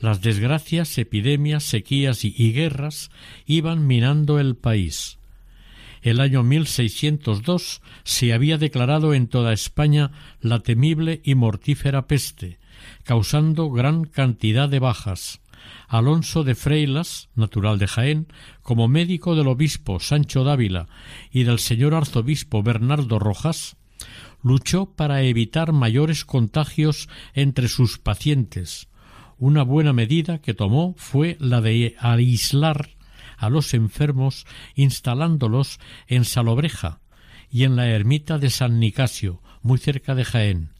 Las 0.00 0.20
desgracias, 0.20 0.96
epidemias, 0.98 1.64
sequías 1.64 2.24
y 2.24 2.52
guerras 2.52 3.10
iban 3.46 3.86
minando 3.86 4.38
el 4.38 4.56
país. 4.56 5.18
El 6.02 6.20
año 6.20 6.42
1602 6.42 7.82
se 8.04 8.32
había 8.32 8.58
declarado 8.58 9.14
en 9.14 9.26
toda 9.26 9.52
España 9.52 10.12
la 10.40 10.60
temible 10.60 11.20
y 11.24 11.34
mortífera 11.34 12.06
peste, 12.06 12.58
causando 13.02 13.70
gran 13.70 14.04
cantidad 14.04 14.68
de 14.68 14.78
bajas. 14.78 15.40
Alonso 15.88 16.44
de 16.44 16.54
Freilas, 16.54 17.28
natural 17.34 17.78
de 17.78 17.88
Jaén, 17.88 18.28
como 18.62 18.88
médico 18.88 19.34
del 19.34 19.48
obispo 19.48 20.00
Sancho 20.00 20.44
Dávila 20.44 20.86
y 21.32 21.42
del 21.42 21.58
señor 21.58 21.94
arzobispo 21.94 22.62
Bernardo 22.62 23.18
Rojas, 23.18 23.76
luchó 24.42 24.86
para 24.86 25.22
evitar 25.22 25.72
mayores 25.72 26.24
contagios 26.24 27.08
entre 27.34 27.68
sus 27.68 27.98
pacientes. 27.98 28.88
Una 29.38 29.62
buena 29.62 29.92
medida 29.92 30.38
que 30.38 30.52
tomó 30.52 30.94
fue 30.96 31.36
la 31.38 31.60
de 31.60 31.94
aislar 32.00 32.90
a 33.36 33.48
los 33.48 33.72
enfermos 33.72 34.46
instalándolos 34.74 35.78
en 36.08 36.24
Salobreja 36.24 37.00
y 37.48 37.62
en 37.62 37.76
la 37.76 37.86
ermita 37.86 38.38
de 38.38 38.50
San 38.50 38.80
Nicasio, 38.80 39.40
muy 39.62 39.78
cerca 39.78 40.16
de 40.16 40.24
Jaén. 40.24 40.70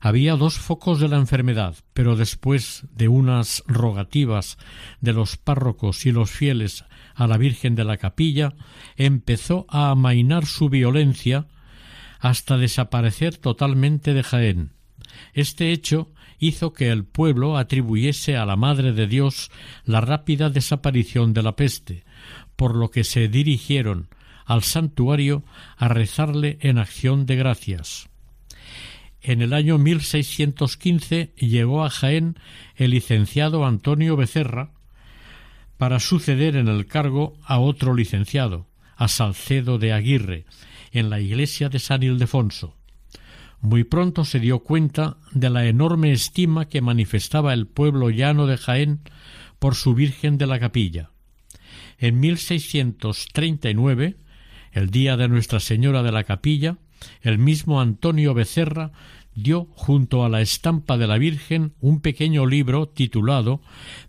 Había 0.00 0.34
dos 0.34 0.58
focos 0.58 0.98
de 0.98 1.08
la 1.08 1.16
enfermedad, 1.16 1.76
pero 1.92 2.16
después 2.16 2.86
de 2.90 3.06
unas 3.06 3.62
rogativas 3.68 4.58
de 5.00 5.12
los 5.12 5.36
párrocos 5.36 6.04
y 6.06 6.12
los 6.12 6.30
fieles 6.30 6.84
a 7.14 7.28
la 7.28 7.38
Virgen 7.38 7.76
de 7.76 7.84
la 7.84 7.98
Capilla, 7.98 8.52
empezó 8.96 9.64
a 9.68 9.90
amainar 9.90 10.44
su 10.44 10.68
violencia 10.68 11.46
hasta 12.18 12.58
desaparecer 12.58 13.36
totalmente 13.36 14.12
de 14.12 14.24
Jaén. 14.24 14.72
Este 15.32 15.70
hecho 15.70 16.12
hizo 16.38 16.72
que 16.72 16.90
el 16.90 17.04
pueblo 17.04 17.56
atribuyese 17.56 18.36
a 18.36 18.46
la 18.46 18.56
Madre 18.56 18.92
de 18.92 19.06
Dios 19.06 19.50
la 19.84 20.00
rápida 20.00 20.50
desaparición 20.50 21.32
de 21.32 21.42
la 21.42 21.56
peste, 21.56 22.04
por 22.56 22.74
lo 22.74 22.90
que 22.90 23.04
se 23.04 23.28
dirigieron 23.28 24.08
al 24.44 24.62
santuario 24.62 25.44
a 25.76 25.88
rezarle 25.88 26.58
en 26.60 26.78
acción 26.78 27.26
de 27.26 27.36
gracias. 27.36 28.08
En 29.20 29.40
el 29.40 29.54
año 29.54 29.78
1615 29.78 31.32
llegó 31.36 31.84
a 31.84 31.90
Jaén 31.90 32.36
el 32.76 32.90
licenciado 32.90 33.64
Antonio 33.64 34.16
Becerra 34.16 34.72
para 35.78 35.98
suceder 35.98 36.56
en 36.56 36.68
el 36.68 36.86
cargo 36.86 37.38
a 37.42 37.58
otro 37.58 37.94
licenciado, 37.94 38.66
a 38.96 39.08
Salcedo 39.08 39.78
de 39.78 39.92
Aguirre, 39.92 40.44
en 40.92 41.10
la 41.10 41.20
iglesia 41.20 41.68
de 41.68 41.78
San 41.78 42.02
Ildefonso. 42.02 42.76
Muy 43.64 43.82
pronto 43.82 44.26
se 44.26 44.40
dio 44.40 44.58
cuenta 44.58 45.16
de 45.32 45.48
la 45.48 45.64
enorme 45.64 46.12
estima 46.12 46.68
que 46.68 46.82
manifestaba 46.82 47.54
el 47.54 47.66
pueblo 47.66 48.10
llano 48.10 48.46
de 48.46 48.58
Jaén 48.58 49.00
por 49.58 49.74
su 49.74 49.94
Virgen 49.94 50.36
de 50.36 50.46
la 50.46 50.60
Capilla. 50.60 51.12
En 51.96 52.20
1639, 52.20 54.16
el 54.72 54.90
día 54.90 55.16
de 55.16 55.28
Nuestra 55.28 55.60
Señora 55.60 56.02
de 56.02 56.12
la 56.12 56.24
Capilla, 56.24 56.76
el 57.22 57.38
mismo 57.38 57.80
Antonio 57.80 58.34
Becerra 58.34 58.92
dio 59.34 59.66
junto 59.72 60.26
a 60.26 60.28
la 60.28 60.42
estampa 60.42 60.98
de 60.98 61.06
la 61.06 61.16
Virgen 61.16 61.72
un 61.80 62.02
pequeño 62.02 62.44
libro 62.44 62.90
titulado 62.90 63.62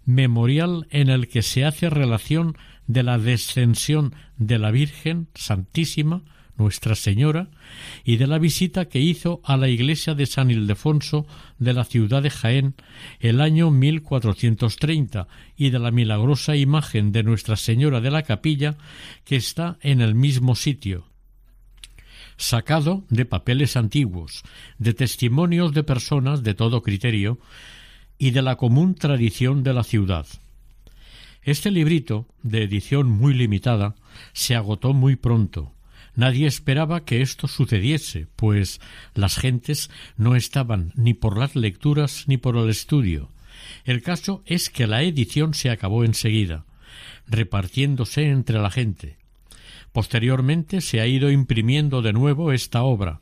Memorial 0.03 0.85
en 0.89 1.07
el 1.07 1.29
que 1.29 1.43
se 1.43 1.63
hace 1.63 1.89
relación 1.89 2.57
de 2.87 3.03
la 3.03 3.17
descensión 3.17 4.15
de 4.35 4.59
la 4.59 4.71
Virgen 4.71 5.29
Santísima 5.33 6.23
nuestra 6.57 6.95
Señora, 6.95 7.49
y 8.03 8.17
de 8.17 8.27
la 8.27 8.39
visita 8.39 8.85
que 8.85 8.99
hizo 8.99 9.41
a 9.43 9.57
la 9.57 9.67
iglesia 9.67 10.15
de 10.15 10.25
San 10.25 10.51
Ildefonso 10.51 11.25
de 11.59 11.73
la 11.73 11.83
ciudad 11.83 12.23
de 12.23 12.29
Jaén 12.29 12.75
el 13.19 13.41
año 13.41 13.71
1430 13.71 15.27
y 15.57 15.69
de 15.69 15.79
la 15.79 15.91
milagrosa 15.91 16.55
imagen 16.55 17.11
de 17.11 17.23
Nuestra 17.23 17.55
Señora 17.55 18.01
de 18.01 18.11
la 18.11 18.23
Capilla 18.23 18.77
que 19.23 19.35
está 19.35 19.77
en 19.81 20.01
el 20.01 20.15
mismo 20.15 20.55
sitio, 20.55 21.05
sacado 22.37 23.03
de 23.09 23.25
papeles 23.25 23.75
antiguos, 23.75 24.43
de 24.77 24.93
testimonios 24.93 25.73
de 25.73 25.83
personas 25.83 26.43
de 26.43 26.53
todo 26.53 26.81
criterio 26.81 27.39
y 28.17 28.31
de 28.31 28.41
la 28.41 28.55
común 28.55 28.95
tradición 28.95 29.63
de 29.63 29.73
la 29.73 29.83
ciudad. 29.83 30.25
Este 31.45 31.69
librito, 31.69 32.27
de 32.41 32.63
edición 32.63 33.07
muy 33.07 33.35
limitada, 33.35 33.95
se 34.33 34.55
agotó 34.55 34.93
muy 34.93 35.15
pronto. 35.15 35.74
Nadie 36.15 36.47
esperaba 36.47 37.03
que 37.03 37.21
esto 37.21 37.47
sucediese, 37.47 38.27
pues 38.35 38.79
las 39.13 39.37
gentes 39.37 39.89
no 40.17 40.35
estaban 40.35 40.93
ni 40.95 41.13
por 41.13 41.37
las 41.37 41.55
lecturas 41.55 42.25
ni 42.27 42.37
por 42.37 42.57
el 42.57 42.69
estudio. 42.69 43.31
El 43.83 44.01
caso 44.01 44.43
es 44.45 44.69
que 44.69 44.87
la 44.87 45.03
edición 45.03 45.53
se 45.53 45.69
acabó 45.69 46.03
enseguida, 46.03 46.65
repartiéndose 47.27 48.29
entre 48.29 48.59
la 48.59 48.71
gente. 48.71 49.17
Posteriormente 49.91 50.81
se 50.81 50.99
ha 50.99 51.07
ido 51.07 51.31
imprimiendo 51.31 52.01
de 52.01 52.13
nuevo 52.13 52.51
esta 52.51 52.83
obra. 52.83 53.19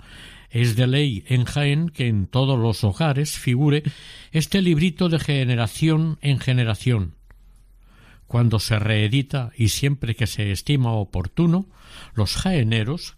Es 0.49 0.75
de 0.75 0.87
ley 0.87 1.23
en 1.27 1.45
Jaén 1.45 1.89
que 1.89 2.07
en 2.07 2.27
todos 2.27 2.59
los 2.59 2.83
hogares 2.83 3.37
figure 3.37 3.83
este 4.31 4.61
librito 4.61 5.09
de 5.09 5.19
generación 5.19 6.17
en 6.21 6.39
generación. 6.39 7.15
Cuando 8.33 8.59
se 8.59 8.79
reedita 8.79 9.51
y 9.55 9.67
siempre 9.67 10.15
que 10.15 10.25
se 10.25 10.51
estima 10.51 10.91
oportuno, 10.93 11.67
los 12.15 12.35
jaeneros 12.35 13.13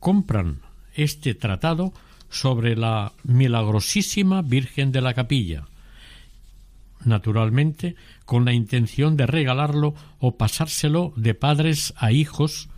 compran 0.00 0.62
este 0.94 1.34
tratado 1.34 1.92
sobre 2.30 2.74
la 2.74 3.12
milagrosísima 3.24 4.40
Virgen 4.40 4.90
de 4.90 5.02
la 5.02 5.12
Capilla, 5.12 5.66
naturalmente 7.04 7.94
con 8.24 8.46
la 8.46 8.54
intención 8.54 9.18
de 9.18 9.26
regalarlo 9.26 9.94
o 10.18 10.38
pasárselo 10.38 11.12
de 11.14 11.34
padres 11.34 11.92
a 11.98 12.10
hijos 12.10 12.70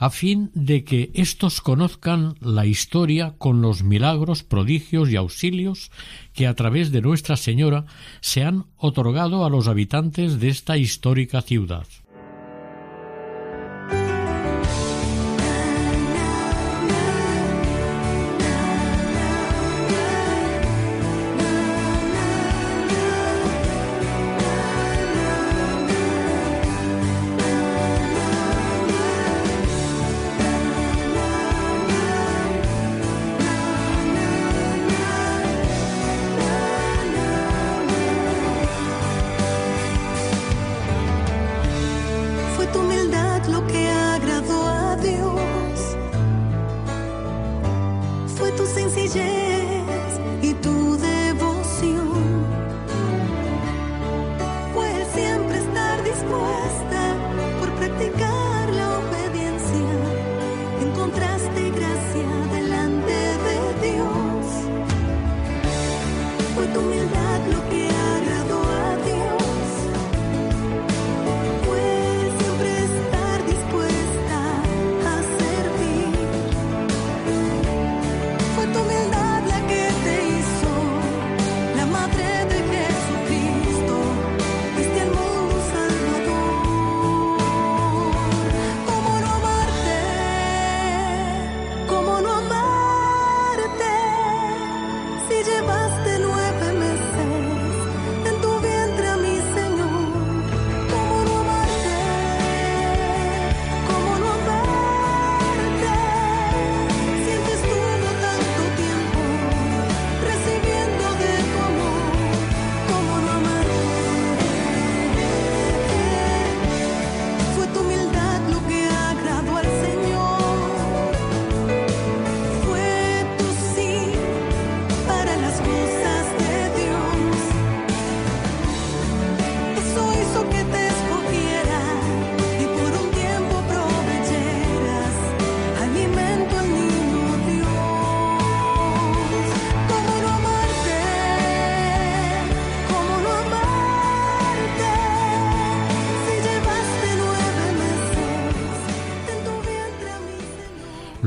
a 0.00 0.08
fin 0.08 0.50
de 0.54 0.82
que 0.82 1.10
éstos 1.12 1.60
conozcan 1.60 2.34
la 2.40 2.64
historia 2.64 3.34
con 3.36 3.60
los 3.60 3.82
milagros, 3.82 4.42
prodigios 4.42 5.10
y 5.10 5.16
auxilios 5.16 5.92
que 6.32 6.46
a 6.46 6.54
través 6.54 6.90
de 6.90 7.02
Nuestra 7.02 7.36
Señora 7.36 7.84
se 8.22 8.42
han 8.42 8.64
otorgado 8.78 9.44
a 9.44 9.50
los 9.50 9.68
habitantes 9.68 10.40
de 10.40 10.48
esta 10.48 10.78
histórica 10.78 11.42
ciudad. 11.42 11.86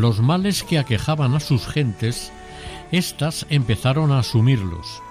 Los 0.03 0.19
males 0.19 0.63
que 0.63 0.79
aquejaban 0.79 1.33
a 1.33 1.39
sus 1.39 1.65
gentes, 1.65 2.33
éstas 2.91 3.45
empezaron 3.49 4.11
a 4.11 4.19
asumirlos. 4.19 5.01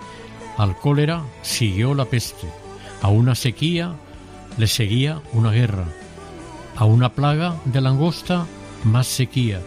Al 0.59 0.77
cólera 0.77 1.23
siguió 1.41 1.95
la 1.95 2.05
peste, 2.05 2.47
a 3.01 3.09
una 3.09 3.35
sequía 3.35 3.95
le 4.59 4.67
seguía 4.67 5.23
una 5.33 5.51
guerra, 5.51 5.87
a 6.77 6.85
una 6.85 7.09
plaga 7.09 7.57
de 7.65 7.81
langosta 7.81 8.45
más 8.85 9.07
sequía, 9.07 9.63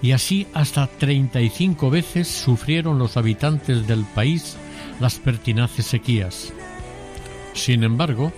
y 0.00 0.12
así 0.12 0.46
hasta 0.54 0.86
35 0.86 1.90
veces 1.90 2.28
sufrieron 2.28 3.00
los 3.00 3.16
habitantes 3.16 3.84
del 3.88 4.04
país 4.04 4.56
las 5.00 5.16
pertinaces 5.16 5.86
sequías. 5.86 6.52
Sin 7.52 7.82
embargo, 7.82 8.32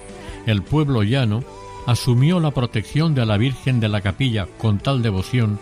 el 0.47 0.63
pueblo 0.63 1.03
llano 1.03 1.45
asumió 1.87 2.41
la 2.41 2.53
protección 2.53 3.15
de 3.15 3.27
la 3.27 3.37
Virgen 3.37 3.79
de 3.79 3.91
la 3.91 4.01
Capilla 4.01 4.47
con 4.57 4.79
tal 4.79 5.03
devoción 5.03 5.59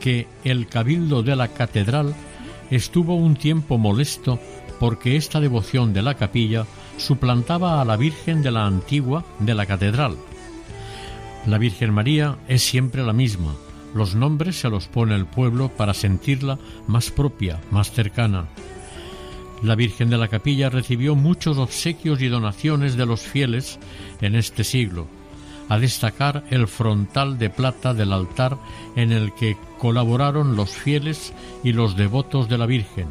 que 0.00 0.26
el 0.44 0.66
cabildo 0.68 1.22
de 1.22 1.36
la 1.36 1.48
catedral 1.48 2.14
estuvo 2.70 3.14
un 3.14 3.36
tiempo 3.36 3.78
molesto 3.78 4.38
porque 4.78 5.16
esta 5.16 5.40
devoción 5.40 5.92
de 5.92 6.02
la 6.02 6.14
capilla 6.14 6.66
suplantaba 6.96 7.80
a 7.80 7.84
la 7.84 7.96
Virgen 7.96 8.42
de 8.42 8.50
la 8.50 8.66
antigua 8.66 9.24
de 9.38 9.54
la 9.54 9.66
catedral. 9.66 10.16
La 11.46 11.58
Virgen 11.58 11.92
María 11.92 12.36
es 12.48 12.62
siempre 12.62 13.02
la 13.02 13.12
misma, 13.12 13.54
los 13.94 14.14
nombres 14.14 14.60
se 14.60 14.68
los 14.68 14.86
pone 14.86 15.14
el 15.14 15.26
pueblo 15.26 15.68
para 15.68 15.94
sentirla 15.94 16.58
más 16.86 17.10
propia, 17.10 17.60
más 17.70 17.90
cercana. 17.90 18.46
La 19.62 19.74
Virgen 19.74 20.10
de 20.10 20.18
la 20.18 20.28
Capilla 20.28 20.70
recibió 20.70 21.16
muchos 21.16 21.58
obsequios 21.58 22.20
y 22.22 22.28
donaciones 22.28 22.96
de 22.96 23.06
los 23.06 23.22
fieles 23.22 23.78
en 24.20 24.36
este 24.36 24.62
siglo, 24.62 25.08
a 25.68 25.78
destacar 25.78 26.44
el 26.50 26.66
frontal 26.66 27.38
de 27.38 27.50
plata 27.50 27.94
del 27.94 28.12
altar 28.12 28.58
en 28.96 29.12
el 29.12 29.32
que 29.34 29.56
colaboraron 29.78 30.56
los 30.56 30.70
fieles 30.70 31.32
y 31.62 31.72
los 31.72 31.96
devotos 31.96 32.48
de 32.48 32.58
la 32.58 32.66
Virgen. 32.66 33.08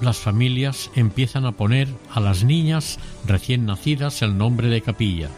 Las 0.00 0.18
familias 0.18 0.90
empiezan 0.94 1.46
a 1.46 1.52
poner 1.52 1.88
a 2.12 2.20
las 2.20 2.44
niñas 2.44 2.98
recién 3.26 3.66
nacidas 3.66 4.22
el 4.22 4.36
nombre 4.36 4.68
de 4.68 4.80
capilla. 4.80 5.28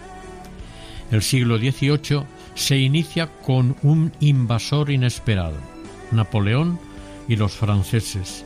El 1.10 1.22
siglo 1.22 1.58
XVIII 1.58 2.24
se 2.54 2.78
inicia 2.78 3.28
con 3.42 3.76
un 3.82 4.12
invasor 4.20 4.90
inesperado, 4.90 5.58
Napoleón 6.10 6.78
y 7.28 7.36
los 7.36 7.52
franceses. 7.52 8.44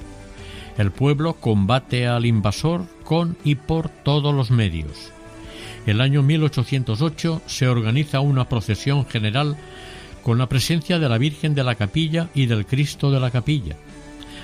El 0.77 0.91
pueblo 0.91 1.35
combate 1.35 2.07
al 2.07 2.27
invasor 2.27 2.87
con 3.05 3.37
y 3.45 3.55
por 3.55 3.89
todos 3.89 4.35
los 4.35 4.51
medios. 4.51 5.13
El 5.91 6.01
año 6.01 6.23
1808 6.23 7.43
se 7.47 7.67
organiza 7.67 8.21
una 8.21 8.49
procesión 8.49 9.07
general 9.07 9.57
con 10.23 10.39
la 10.39 10.49
presencia 10.49 11.01
de 11.01 11.09
la 11.09 11.19
Virgen 11.19 11.57
de 11.57 11.65
la 11.65 11.75
Capilla 11.75 12.29
y 12.33 12.47
del 12.47 12.65
Cristo 12.65 13.11
de 13.11 13.19
la 13.19 13.33
Capilla. 13.33 13.75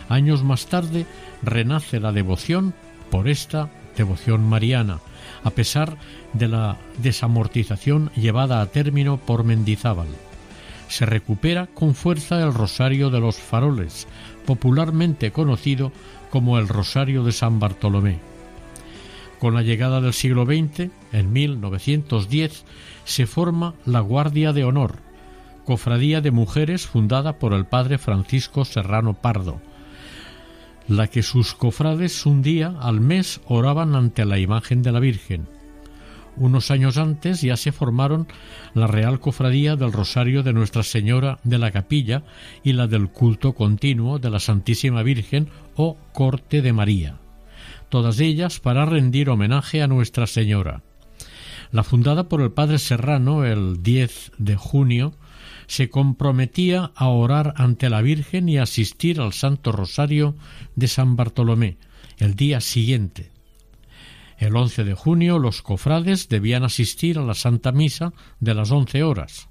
Años 0.09 0.43
más 0.43 0.67
tarde 0.67 1.07
renace 1.45 2.01
la 2.01 2.11
devoción 2.11 2.75
por 3.13 3.29
esta 3.29 3.71
devoción 3.97 4.43
mariana, 4.43 4.99
a 5.45 5.51
pesar 5.51 5.97
de 6.33 6.49
la 6.49 6.79
desamortización 6.99 8.11
llevada 8.17 8.61
a 8.61 8.67
término 8.67 9.17
por 9.17 9.45
Mendizábal. 9.45 10.09
Se 10.89 11.07
recupera 11.07 11.69
con 11.69 11.95
fuerza 11.95 12.43
el 12.43 12.55
Rosario 12.55 13.09
de 13.11 13.21
los 13.21 13.37
Faroles, 13.37 14.09
popularmente 14.47 15.31
conocido 15.31 15.93
como 16.29 16.59
el 16.59 16.67
Rosario 16.67 17.23
de 17.23 17.31
San 17.31 17.61
Bartolomé. 17.61 18.36
Con 19.47 19.55
la 19.55 19.63
llegada 19.63 20.01
del 20.01 20.13
siglo 20.13 20.45
XX, 20.45 20.91
en 21.13 21.33
1910, 21.33 22.65
se 23.05 23.27
forma 23.27 23.75
la 23.85 24.01
Guardia 24.01 24.53
de 24.53 24.65
Honor, 24.65 24.97
cofradía 25.65 26.21
de 26.21 26.33
mujeres 26.33 26.89
fundada 26.89 27.39
por 27.39 27.55
el 27.55 27.65
padre 27.65 27.99
Francisco 27.99 28.65
Serrano 28.65 29.15
Pardo, 29.15 29.61
la 30.89 31.07
que 31.07 31.23
sus 31.23 31.55
cofrades 31.55 32.27
un 32.27 32.43
día 32.43 32.75
al 32.81 33.01
mes 33.01 33.41
oraban 33.47 33.95
ante 33.95 34.25
la 34.25 34.41
imagen 34.41 34.83
de 34.83 34.91
la 34.91 34.99
Virgen. 34.99 35.47
Unos 36.37 36.73
años 36.73 36.99
antes 36.99 37.41
ya 37.41 37.57
se 37.57 37.71
formaron 37.71 38.27
la 38.75 38.89
Real 38.89 39.21
Cofradía 39.21 39.77
del 39.77 39.93
Rosario 39.93 40.43
de 40.43 40.55
Nuestra 40.55 40.83
Señora 40.83 41.39
de 41.45 41.59
la 41.59 41.71
Capilla 41.71 42.25
y 42.65 42.73
la 42.73 42.89
del 42.89 43.11
culto 43.11 43.53
continuo 43.53 44.19
de 44.19 44.29
la 44.29 44.41
Santísima 44.41 45.05
Virgen 45.05 45.51
o 45.77 45.97
Corte 46.13 46.63
de 46.63 46.73
María, 46.73 47.21
todas 47.89 48.21
ellas 48.21 48.61
para 48.61 48.87
rendir 48.87 49.31
homenaje 49.31 49.83
a 49.83 49.87
Nuestra 49.87 50.27
Señora. 50.27 50.83
La 51.73 51.83
fundada 51.83 52.29
por 52.29 52.43
el 52.43 52.53
padre 52.53 52.79
Serrano 52.79 53.45
el 53.45 53.83
10 53.83 54.33
de 54.39 54.57
junio 54.57 55.15
se 55.67 55.91
comprometía 55.91 56.93
a 56.95 57.09
orar 57.09 57.55
ante 57.57 57.91
la 57.91 58.03
Virgen 58.03 58.49
y 58.49 58.59
asistir 58.59 59.21
al 59.21 59.33
Santo 59.33 59.73
Rosario 59.73 60.37
de 60.75 60.89
San 60.89 61.17
Bartolomé 61.17 61.79
el 62.19 62.35
día 62.35 62.61
siguiente. 62.61 63.31
El 64.39 64.55
11 64.55 64.85
de 64.85 64.95
junio 64.95 65.39
los 65.39 65.63
cofrades 65.63 66.29
debían 66.29 66.63
asistir 66.63 67.19
a 67.19 67.23
la 67.23 67.35
Santa 67.35 67.73
Misa 67.73 68.13
de 68.39 68.55
las 68.55 68.71
once 68.71 69.03
horas, 69.03 69.49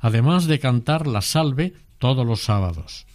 además 0.00 0.46
de 0.46 0.58
cantar 0.58 1.06
la 1.06 1.22
salve 1.22 1.74
todos 1.98 2.26
los 2.26 2.42
sábados. 2.42 3.07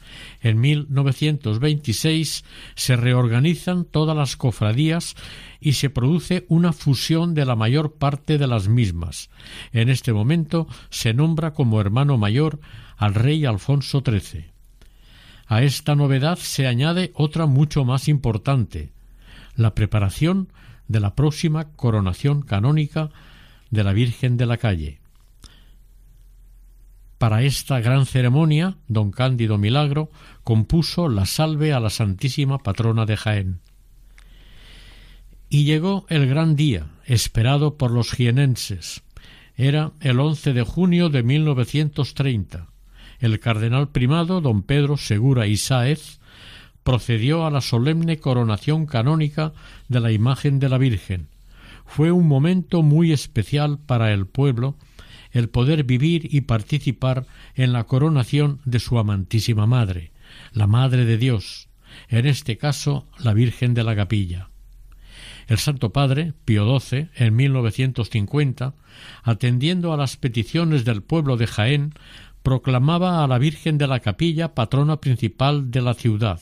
En 0.43 0.60
1926 0.60 2.43
se 2.75 2.95
reorganizan 2.97 3.86
todas 3.86 4.15
las 4.15 4.36
cofradías 4.36 5.15
y 5.62 5.73
se 5.73 5.89
produce 5.89 6.45
una 6.49 6.73
fusión 6.73 7.34
de 7.34 7.45
la 7.45 7.56
mayor 7.56 7.93
parte 7.93 8.38
de 8.38 8.45
las 8.45 8.67
mismas. 8.67 9.29
En 9.71 9.88
este 9.88 10.12
momento 10.12 10.67
se 10.89 11.13
nombra 11.13 11.53
como 11.53 11.79
hermano 11.79 12.17
mayor 12.17 12.60
al 12.97 13.15
rey 13.15 13.45
Alfonso 13.45 14.03
XIII. 14.06 14.51
A 15.47 15.63
esta 15.63 15.95
novedad 15.95 16.38
se 16.38 16.67
añade 16.67 17.12
otra 17.15 17.45
mucho 17.45 17.86
más 17.86 18.10
importante, 18.10 18.91
la 19.56 19.73
preparación 19.73 20.49
de 20.89 20.99
la 20.99 21.15
próxima 21.15 21.69
coronación 21.71 22.41
canónica 22.41 23.12
de 23.71 23.84
la 23.86 23.93
Virgen 23.93 24.36
de 24.36 24.45
la 24.45 24.58
Calle. 24.58 25.02
Para 27.23 27.41
esta 27.41 27.79
gran 27.79 28.05
ceremonia, 28.05 28.75
don 28.89 29.12
Cándido 29.12 29.57
Milagro 29.57 30.12
compuso 30.43 31.07
la 31.07 31.25
salve 31.25 31.71
a 31.71 31.79
la 31.79 31.89
Santísima 31.89 32.57
Patrona 32.57 33.05
de 33.05 33.15
Jaén. 33.15 33.62
Y 35.47 35.63
llegó 35.63 36.05
el 36.09 36.27
gran 36.27 36.57
día, 36.57 36.88
esperado 37.05 37.77
por 37.77 37.91
los 37.91 38.12
jienenses. 38.12 39.03
Era 39.55 39.93
el 40.01 40.19
11 40.19 40.51
de 40.51 40.63
junio 40.63 41.07
de 41.07 41.23
1930. 41.23 42.67
El 43.19 43.39
cardenal 43.39 43.88
primado, 43.88 44.41
don 44.41 44.62
Pedro 44.62 44.97
Segura 44.97 45.47
y 45.47 45.55
Sáez, 45.55 46.19
procedió 46.83 47.45
a 47.45 47.51
la 47.51 47.62
solemne 47.62 48.19
coronación 48.19 48.86
canónica 48.86 49.53
de 49.88 50.01
la 50.01 50.12
imagen 50.12 50.59
de 50.59 50.67
la 50.67 50.77
Virgen. 50.77 51.29
Fue 51.86 52.12
un 52.12 52.27
momento 52.27 52.81
muy 52.81 53.13
especial 53.13 53.79
para 53.79 54.12
el 54.12 54.27
pueblo 54.27 54.75
el 55.34 55.50
poder 55.50 55.84
vivir 55.84 56.34
y 56.34 56.41
participar 56.41 57.26
en 57.56 57.74
la 57.74 57.84
coronación 57.84 58.62
de 58.63 58.80
su 58.80 58.98
amantísima 58.98 59.65
Madre, 59.65 60.12
la 60.54 60.67
Madre 60.67 61.06
de 61.06 61.17
Dios, 61.17 61.67
en 62.08 62.26
este 62.26 62.58
caso 62.58 63.08
la 63.19 63.34
Virgen 63.34 63.74
de 63.74 63.84
la 63.84 63.96
Capilla. 63.96 64.50
El 65.48 65.58
Santo 65.58 65.91
Padre, 65.91 66.34
Pío 66.46 66.80
XII, 66.80 67.10
en 67.15 67.36
1950, 67.36 68.76
atendiendo 69.24 69.91
a 69.91 69.98
las 69.98 70.15
peticiones 70.15 70.86
del 70.86 71.02
pueblo 71.02 71.36
de 71.36 71.48
Jaén, 71.48 71.93
proclamaba 72.43 73.24
a 73.24 73.28
la 73.28 73.39
Virgen 73.39 73.78
de 73.78 73.88
la 73.88 74.00
Capilla 74.00 74.54
patrona 74.54 75.02
principal 75.02 75.72
de 75.72 75.82
la 75.82 75.96
ciudad, 75.96 76.39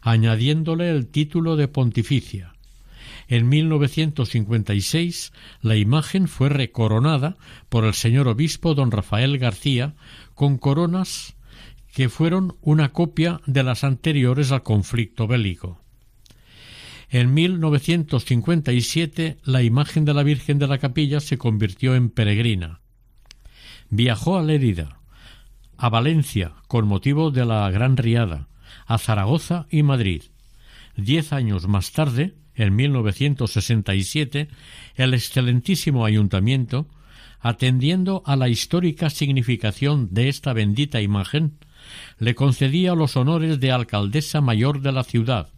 añadiéndole 0.00 0.90
el 0.90 1.06
título 1.08 1.56
de 1.56 1.68
pontificia. 1.68 2.54
En 3.28 3.48
1956 3.50 5.32
la 5.60 5.76
imagen 5.76 6.28
fue 6.28 6.48
recoronada 6.48 7.36
por 7.68 7.84
el 7.84 7.92
señor 7.92 8.26
obispo 8.26 8.74
don 8.74 8.90
Rafael 8.90 9.38
García 9.38 9.94
con 10.34 10.56
coronas 10.56 11.36
que 11.92 12.08
fueron 12.08 12.56
una 12.62 12.92
copia 12.92 13.40
de 13.46 13.62
las 13.62 13.84
anteriores 13.84 14.50
al 14.50 14.62
conflicto 14.62 15.26
bélico. 15.26 15.82
En 17.10 17.34
1957 17.34 19.38
la 19.44 19.62
imagen 19.62 20.06
de 20.06 20.14
la 20.14 20.22
Virgen 20.22 20.58
de 20.58 20.66
la 20.66 20.78
Capilla 20.78 21.20
se 21.20 21.36
convirtió 21.36 21.94
en 21.94 22.08
peregrina. 22.08 22.80
Viajó 23.90 24.38
a 24.38 24.42
Lérida, 24.42 25.00
a 25.76 25.90
Valencia 25.90 26.54
con 26.66 26.86
motivo 26.86 27.30
de 27.30 27.44
la 27.44 27.70
Gran 27.70 27.96
Riada, 27.96 28.48
a 28.86 28.98
Zaragoza 28.98 29.66
y 29.70 29.82
Madrid. 29.82 30.24
Diez 30.96 31.32
años 31.32 31.68
más 31.68 31.92
tarde, 31.92 32.34
en 32.58 32.74
1967, 32.74 34.48
el 34.96 35.14
excelentísimo 35.14 36.04
ayuntamiento, 36.04 36.86
atendiendo 37.40 38.22
a 38.26 38.36
la 38.36 38.48
histórica 38.48 39.10
significación 39.10 40.08
de 40.10 40.28
esta 40.28 40.52
bendita 40.52 41.00
imagen, 41.00 41.52
le 42.18 42.34
concedía 42.34 42.94
los 42.94 43.16
honores 43.16 43.60
de 43.60 43.70
alcaldesa 43.70 44.40
mayor 44.40 44.82
de 44.82 44.92
la 44.92 45.04
ciudad, 45.04 45.48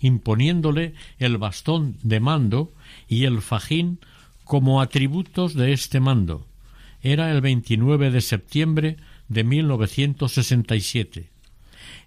imponiéndole 0.00 0.92
el 1.18 1.38
bastón 1.38 1.96
de 2.02 2.20
mando 2.20 2.72
y 3.08 3.24
el 3.24 3.40
fajín 3.40 3.98
como 4.44 4.82
atributos 4.82 5.54
de 5.54 5.72
este 5.72 6.00
mando. 6.00 6.46
Era 7.00 7.32
el 7.32 7.40
29 7.40 8.10
de 8.10 8.20
septiembre 8.20 8.96
de 9.28 9.42
1967. 9.42 11.30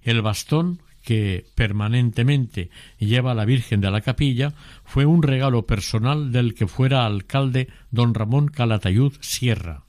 El 0.04 0.22
bastón 0.22 0.80
que 1.06 1.46
permanentemente 1.56 2.70
lleva 2.98 3.36
la 3.36 3.46
Virgen 3.46 3.80
de 3.80 3.92
la 3.92 4.02
Capilla 4.02 4.54
fue 4.84 5.06
un 5.06 5.24
regalo 5.24 5.66
personal 5.66 6.32
del 6.32 6.56
que 6.56 6.68
fuera 6.68 7.06
alcalde 7.06 7.68
don 7.92 8.14
Ramón 8.14 8.48
Calatayud 8.48 9.14
Sierra. 9.22 9.84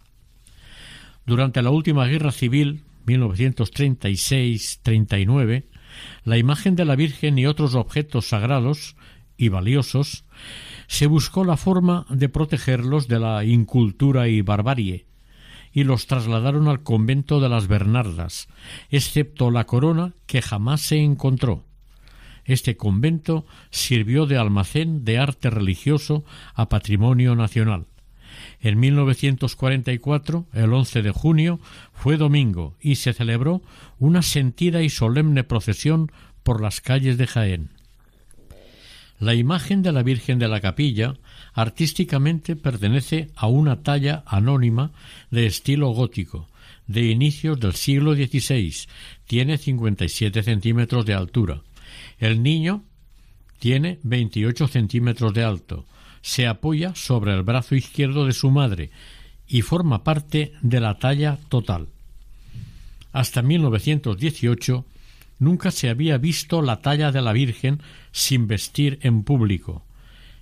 Durante 1.24 1.62
la 1.62 1.70
última 1.70 2.06
guerra 2.06 2.30
civil, 2.30 2.82
1936-39, 3.06 5.64
la 6.24 6.36
imagen 6.36 6.76
de 6.76 6.84
la 6.84 6.96
Virgen 6.96 7.38
y 7.38 7.46
otros 7.46 7.74
objetos 7.74 8.28
sagrados 8.28 8.94
y 9.38 9.48
valiosos 9.48 10.26
se 10.86 11.06
buscó 11.06 11.44
la 11.44 11.56
forma 11.56 12.04
de 12.10 12.28
protegerlos 12.28 13.08
de 13.08 13.20
la 13.20 13.42
incultura 13.44 14.28
y 14.28 14.42
barbarie, 14.42 15.06
y 15.76 15.84
los 15.84 16.06
trasladaron 16.06 16.68
al 16.68 16.82
convento 16.82 17.38
de 17.38 17.50
las 17.50 17.68
Bernardas, 17.68 18.48
excepto 18.88 19.50
la 19.50 19.66
corona 19.66 20.14
que 20.24 20.40
jamás 20.40 20.80
se 20.80 20.96
encontró. 20.96 21.64
Este 22.46 22.78
convento 22.78 23.44
sirvió 23.68 24.24
de 24.24 24.38
almacén 24.38 25.04
de 25.04 25.18
arte 25.18 25.50
religioso 25.50 26.24
a 26.54 26.70
patrimonio 26.70 27.36
nacional. 27.36 27.84
En 28.58 28.80
1944, 28.80 30.46
el 30.54 30.72
11 30.72 31.02
de 31.02 31.10
junio, 31.10 31.60
fue 31.92 32.16
domingo 32.16 32.74
y 32.80 32.94
se 32.94 33.12
celebró 33.12 33.60
una 33.98 34.22
sentida 34.22 34.80
y 34.80 34.88
solemne 34.88 35.44
procesión 35.44 36.10
por 36.42 36.62
las 36.62 36.80
calles 36.80 37.18
de 37.18 37.26
Jaén. 37.26 37.75
La 39.18 39.34
imagen 39.34 39.82
de 39.82 39.92
la 39.92 40.02
Virgen 40.02 40.38
de 40.38 40.48
la 40.48 40.60
Capilla 40.60 41.14
artísticamente 41.54 42.54
pertenece 42.54 43.30
a 43.34 43.46
una 43.46 43.82
talla 43.82 44.22
anónima 44.26 44.92
de 45.30 45.46
estilo 45.46 45.88
gótico, 45.90 46.48
de 46.86 47.06
inicios 47.06 47.58
del 47.58 47.74
siglo 47.74 48.14
XVI. 48.14 48.74
Tiene 49.26 49.56
57 49.56 50.42
centímetros 50.42 51.06
de 51.06 51.14
altura. 51.14 51.62
El 52.18 52.42
niño 52.42 52.84
tiene 53.58 53.98
28 54.02 54.68
centímetros 54.68 55.32
de 55.32 55.44
alto. 55.44 55.86
Se 56.20 56.46
apoya 56.46 56.94
sobre 56.94 57.32
el 57.32 57.42
brazo 57.42 57.74
izquierdo 57.74 58.26
de 58.26 58.32
su 58.32 58.50
madre 58.50 58.90
y 59.48 59.62
forma 59.62 60.04
parte 60.04 60.52
de 60.60 60.80
la 60.80 60.98
talla 60.98 61.38
total. 61.48 61.88
Hasta 63.12 63.40
1918 63.40 64.84
nunca 65.38 65.70
se 65.70 65.88
había 65.88 66.18
visto 66.18 66.62
la 66.62 66.82
talla 66.82 67.12
de 67.12 67.22
la 67.22 67.32
Virgen 67.32 67.80
sin 68.16 68.46
vestir 68.46 68.98
en 69.02 69.24
público. 69.24 69.84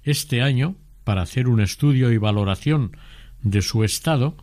Este 0.05 0.43
año, 0.43 0.77
para 1.03 1.23
hacer 1.23 1.49
un 1.49 1.61
estudio 1.61 2.13
y 2.13 2.19
valoración 2.19 2.97
de 3.43 3.63
su 3.63 3.83
estado, 3.83 4.37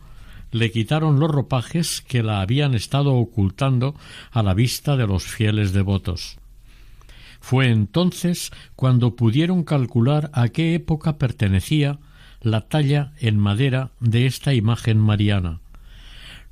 le 0.50 0.70
quitaron 0.70 1.18
los 1.18 1.30
ropajes 1.30 2.02
que 2.02 2.22
la 2.22 2.42
habían 2.42 2.74
estado 2.74 3.14
ocultando 3.14 3.94
a 4.32 4.42
la 4.42 4.52
vista 4.52 4.98
de 4.98 5.06
los 5.06 5.24
fieles 5.24 5.72
devotos. 5.72 6.36
Fue 7.40 7.70
entonces 7.70 8.50
cuando 8.76 9.16
pudieron 9.16 9.64
calcular 9.64 10.30
a 10.34 10.48
qué 10.48 10.74
época 10.74 11.16
pertenecía 11.16 12.00
la 12.42 12.68
talla 12.68 13.14
en 13.18 13.38
madera 13.38 13.92
de 13.98 14.26
esta 14.26 14.52
imagen 14.52 14.98
mariana. 14.98 15.62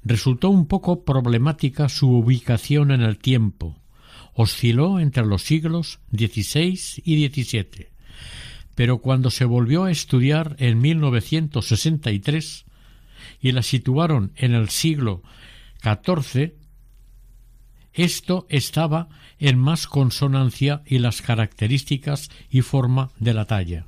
Resultó 0.03 0.49
un 0.49 0.67
poco 0.67 1.05
problemática 1.05 1.91
su 1.91 2.11
ubicación 2.11 2.91
en 2.91 3.03
el 3.03 3.19
tiempo, 3.19 3.80
osciló 4.41 5.01
entre 5.01 5.27
los 5.27 5.43
siglos 5.43 6.01
XVI 6.13 6.79
y 7.05 7.29
XVII, 7.29 7.89
pero 8.75 8.99
cuando 8.99 9.31
se 9.31 9.45
volvió 9.45 9.85
a 9.85 9.91
estudiar 9.91 10.57
en 10.59 10.81
1963 10.81 12.65
y 13.41 13.53
la 13.53 13.63
situaron 13.63 14.33
en 14.37 14.55
el 14.55 14.71
siglo 14.71 15.23
XIV, 15.83 16.55
esto 17.93 18.47
estaba 18.49 19.09
en 19.39 19.59
más 19.59 19.87
consonancia 19.87 20.83
y 20.87 21.01
las 21.01 21.21
características 21.21 22.31
y 22.49 22.63
forma 22.63 23.11
de 23.19 23.35
la 23.35 23.45
talla. 23.45 23.87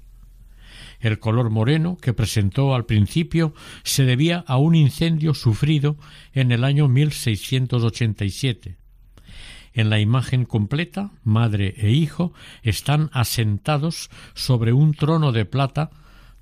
El 1.01 1.19
color 1.19 1.49
moreno 1.49 1.97
que 1.97 2.13
presentó 2.13 2.75
al 2.75 2.85
principio 2.85 3.55
se 3.85 4.05
debía 4.05 4.45
a 4.47 4.59
un 4.59 4.75
incendio 4.75 5.33
sufrido 5.35 5.97
en 6.35 6.53
el 6.53 6.63
año 6.63 6.89
1687, 6.89 8.82
en 9.75 9.91
la 9.91 10.01
imagen 10.01 10.45
completa, 10.45 11.11
madre 11.25 11.75
e 11.79 11.91
hijo 11.91 12.33
están 12.63 13.11
asentados 13.13 14.11
sobre 14.35 14.73
un 14.73 14.95
trono 14.95 15.33
de 15.33 15.45
plata 15.45 15.91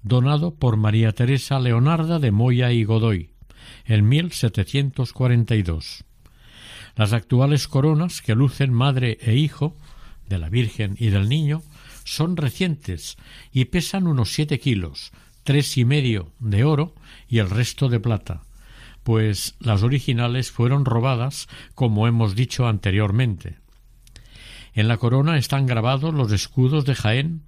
donado 0.03 0.55
por 0.55 0.77
María 0.77 1.13
Teresa 1.13 1.61
Leonarda 1.61 2.19
de 2.19 2.31
Moya 2.31 2.73
y 2.73 2.85
Godoy 2.85 3.31
en 3.85 4.09
1742. 4.09 6.05
Las 6.97 7.13
actuales 7.13 7.69
coronas 7.69 8.21
que 8.23 8.35
lucen 8.35 8.73
madre 8.73 9.19
e 9.21 9.35
hijo 9.35 9.77
de 10.29 10.39
la 10.39 10.49
Virgen 10.49 10.97
y 10.99 11.09
del 11.09 11.29
Niño 11.29 11.63
son 12.05 12.37
recientes 12.37 13.17
y 13.53 13.67
pesan 13.67 14.07
unos 14.07 14.33
siete 14.33 14.59
kilos, 14.59 15.13
tres 15.45 15.77
y 15.77 15.85
medio 15.85 16.33
de 16.41 16.65
oro 16.65 16.95
y 17.29 17.39
el 17.39 17.51
resto 17.51 17.89
de 17.89 18.01
plata 18.01 18.43
pues 19.03 19.57
las 19.61 19.83
originales 19.83 20.51
fueron 20.51 20.85
robadas, 20.85 21.49
como 21.75 22.07
hemos 22.07 22.35
dicho 22.35 22.67
anteriormente. 22.67 23.57
En 24.75 24.89
la 24.89 24.99
corona 24.99 25.37
están 25.37 25.67
grabados 25.67 26.15
los 26.15 26.33
escudos 26.33 26.85
de 26.85 26.95
Jaén, 26.95 27.43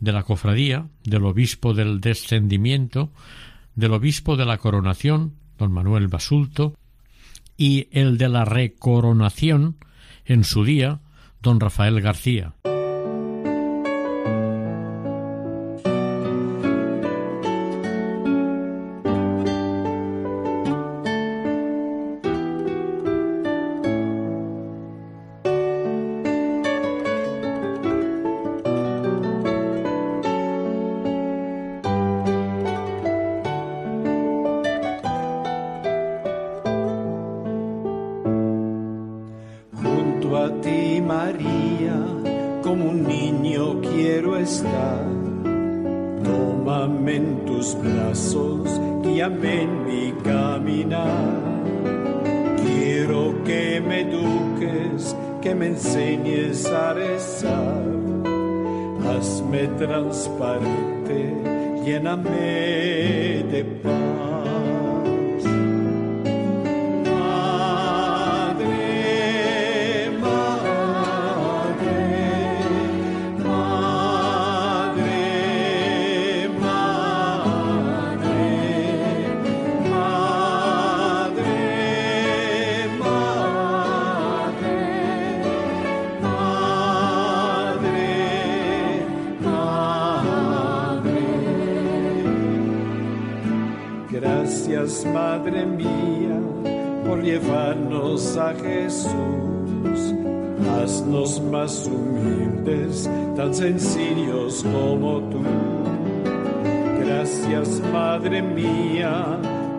de 0.00 0.12
la 0.12 0.22
cofradía, 0.22 0.86
del 1.04 1.24
obispo 1.24 1.74
del 1.74 2.00
descendimiento, 2.00 3.10
del 3.74 3.92
obispo 3.92 4.36
de 4.36 4.44
la 4.44 4.58
coronación, 4.58 5.34
don 5.58 5.72
Manuel 5.72 6.08
Basulto, 6.08 6.74
y 7.56 7.88
el 7.90 8.18
de 8.18 8.28
la 8.28 8.44
recoronación, 8.44 9.76
en 10.24 10.44
su 10.44 10.64
día, 10.64 11.00
don 11.42 11.58
Rafael 11.58 12.00
García. 12.00 12.54
Madre 63.58 64.07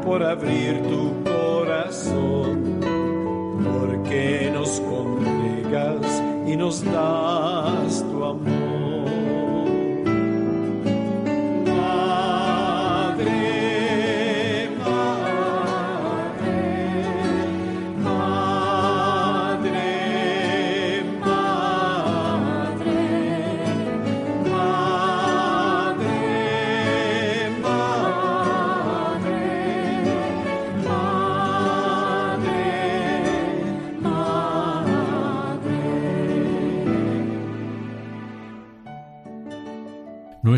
por 0.10 0.24
abrir 0.24 0.82
tu 0.90 1.19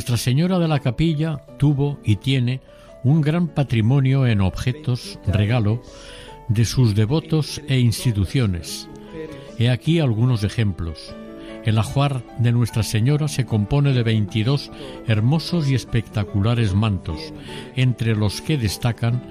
Nuestra 0.02 0.18
Señora 0.18 0.58
de 0.58 0.68
la 0.68 0.80
Capilla 0.80 1.46
tuvo 1.60 2.00
y 2.04 2.16
tiene 2.16 2.60
un 3.04 3.22
gran 3.22 3.48
patrimonio 3.48 4.26
en 4.26 4.42
objetos, 4.42 5.20
regalo, 5.28 5.84
de 6.48 6.66
sus 6.66 6.96
devotos 6.96 7.62
e 7.68 7.78
instituciones. 7.78 8.90
He 9.60 9.70
aquí 9.70 10.00
algunos 10.00 10.44
ejemplos. 10.44 11.14
El 11.66 11.78
ajuar 11.78 12.24
de 12.40 12.52
Nuestra 12.52 12.82
Señora 12.82 13.28
se 13.28 13.46
compone 13.46 13.94
de 13.94 14.02
22 14.02 14.72
hermosos 15.06 15.70
y 15.70 15.76
espectaculares 15.76 16.74
mantos, 16.74 17.32
entre 17.76 18.16
los 18.16 18.42
que 18.42 18.58
destacan 18.58 19.22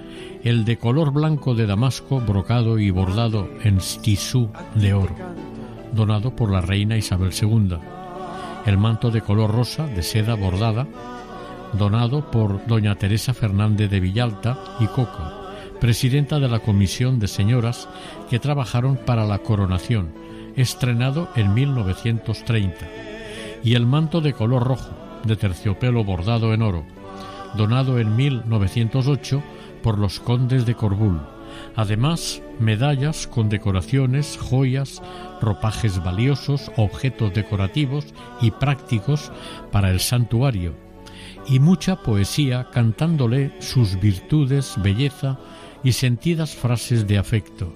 el 0.44 0.64
de 0.64 0.78
color 0.78 1.12
blanco 1.12 1.56
de 1.56 1.66
Damasco 1.66 2.20
brocado 2.20 2.78
y 2.78 2.92
bordado 2.92 3.50
en 3.64 3.78
tisú 4.02 4.50
de 4.76 4.94
oro, 4.94 5.16
donado 5.92 6.36
por 6.36 6.52
la 6.52 6.60
reina 6.60 6.96
Isabel 6.96 7.32
II, 7.32 7.76
el 8.66 8.78
manto 8.78 9.10
de 9.10 9.22
color 9.22 9.52
rosa 9.52 9.86
de 9.86 10.02
seda 10.02 10.34
bordada, 10.34 10.86
donado 11.72 12.30
por 12.30 12.66
doña 12.66 12.94
Teresa 12.96 13.32
Fernández 13.32 13.90
de 13.90 14.00
Villalta 14.00 14.58
y 14.80 14.86
Coca, 14.86 15.32
presidenta 15.80 16.38
de 16.38 16.48
la 16.48 16.60
Comisión 16.60 17.18
de 17.18 17.28
Señoras 17.28 17.88
que 18.28 18.38
trabajaron 18.38 18.96
para 18.96 19.24
la 19.24 19.38
coronación, 19.38 20.12
estrenado 20.56 21.28
en 21.36 21.54
1930, 21.54 22.86
y 23.62 23.74
el 23.74 23.86
manto 23.86 24.20
de 24.20 24.32
color 24.32 24.64
rojo, 24.64 24.90
de 25.24 25.36
terciopelo 25.36 26.04
bordado 26.04 26.54
en 26.54 26.62
oro, 26.62 26.84
donado 27.54 27.98
en 27.98 28.16
1908 28.16 29.42
por 29.82 29.98
los 29.98 30.20
condes 30.20 30.66
de 30.66 30.74
Corbul. 30.74 31.20
Además, 31.76 32.42
medallas, 32.58 33.26
con 33.26 33.48
decoraciones, 33.48 34.38
joyas, 34.40 35.02
ropajes 35.40 36.02
valiosos, 36.02 36.70
objetos 36.76 37.32
decorativos 37.32 38.06
y 38.40 38.50
prácticos 38.50 39.32
para 39.70 39.90
el 39.90 40.00
santuario, 40.00 40.74
y 41.46 41.58
mucha 41.58 42.02
poesía 42.02 42.68
cantándole 42.72 43.52
sus 43.60 43.98
virtudes, 44.00 44.74
belleza 44.82 45.38
y 45.82 45.92
sentidas 45.92 46.54
frases 46.54 47.06
de 47.06 47.18
afecto. 47.18 47.72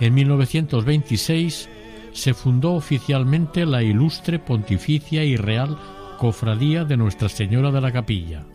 En 0.00 0.14
1926 0.14 1.68
se 2.12 2.34
fundó 2.34 2.72
oficialmente 2.72 3.66
la 3.66 3.82
ilustre 3.82 4.38
pontificia 4.38 5.24
y 5.24 5.36
real 5.36 5.78
Cofradía 6.18 6.84
de 6.84 6.96
Nuestra 6.96 7.28
Señora 7.28 7.70
de 7.70 7.80
la 7.80 7.92
Capilla. 7.92 8.46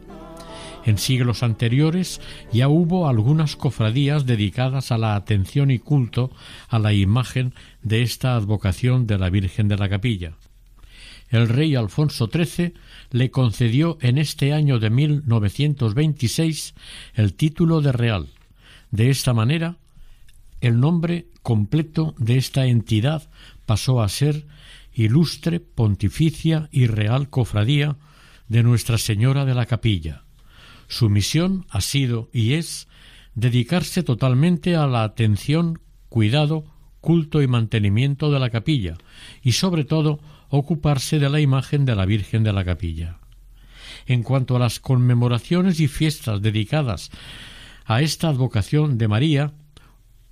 En 0.84 0.98
siglos 0.98 1.44
anteriores 1.44 2.22
ya 2.52 2.68
hubo 2.68 3.08
algunas 3.08 3.56
cofradías 3.56 4.26
dedicadas 4.26 4.92
a 4.92 4.98
la 4.98 5.16
atención 5.16 5.70
y 5.70 5.78
culto 5.78 6.32
a 6.70 6.80
la 6.80 6.94
imagen 6.94 7.54
de 7.84 8.02
esta 8.02 8.36
advocación 8.36 9.06
de 9.06 9.20
la 9.20 9.30
Virgen 9.30 9.68
de 9.68 9.78
la 9.78 9.90
Capilla. 9.90 10.34
El 11.30 11.48
rey 11.48 11.76
Alfonso 11.76 12.30
XIII 12.32 12.74
le 13.12 13.32
concedió 13.32 13.98
en 14.02 14.18
este 14.18 14.54
año 14.54 14.80
de 14.80 14.90
1926 14.90 16.74
el 17.14 17.36
título 17.36 17.82
de 17.82 17.92
real. 17.92 18.28
De 18.90 19.10
esta 19.10 19.34
manera, 19.34 19.78
el 20.60 20.80
nombre 20.80 21.28
completo 21.42 22.16
de 22.18 22.38
esta 22.38 22.66
entidad 22.66 23.30
pasó 23.66 24.02
a 24.02 24.10
ser 24.10 24.46
Ilustre 24.94 25.60
Pontificia 25.60 26.68
y 26.72 26.88
Real 26.88 27.30
Cofradía 27.30 27.98
de 28.50 28.64
Nuestra 28.64 28.98
Señora 28.98 29.46
de 29.46 29.56
la 29.56 29.66
Capilla. 29.66 30.24
Su 30.92 31.10
misión 31.10 31.66
ha 31.70 31.80
sido 31.80 32.30
y 32.34 32.56
es 32.56 32.90
dedicarse 33.34 34.04
totalmente 34.04 34.76
a 34.76 34.88
la 34.88 35.04
atención, 35.04 35.80
cuidado, 36.10 36.66
culto 37.00 37.42
y 37.42 37.48
mantenimiento 37.48 38.30
de 38.30 38.40
la 38.40 38.50
capilla, 38.50 38.98
y 39.42 39.54
sobre 39.54 39.86
todo 39.86 40.20
ocuparse 40.50 41.18
de 41.18 41.30
la 41.30 41.40
imagen 41.40 41.86
de 41.86 41.96
la 41.96 42.06
Virgen 42.06 42.44
de 42.44 42.52
la 42.52 42.66
Capilla. 42.66 43.20
En 44.06 44.22
cuanto 44.22 44.58
a 44.58 44.60
las 44.60 44.82
conmemoraciones 44.82 45.80
y 45.80 45.88
fiestas 45.88 46.42
dedicadas 46.42 47.10
a 47.86 48.02
esta 48.02 48.28
advocación 48.28 48.98
de 48.98 49.08
María, 49.08 49.54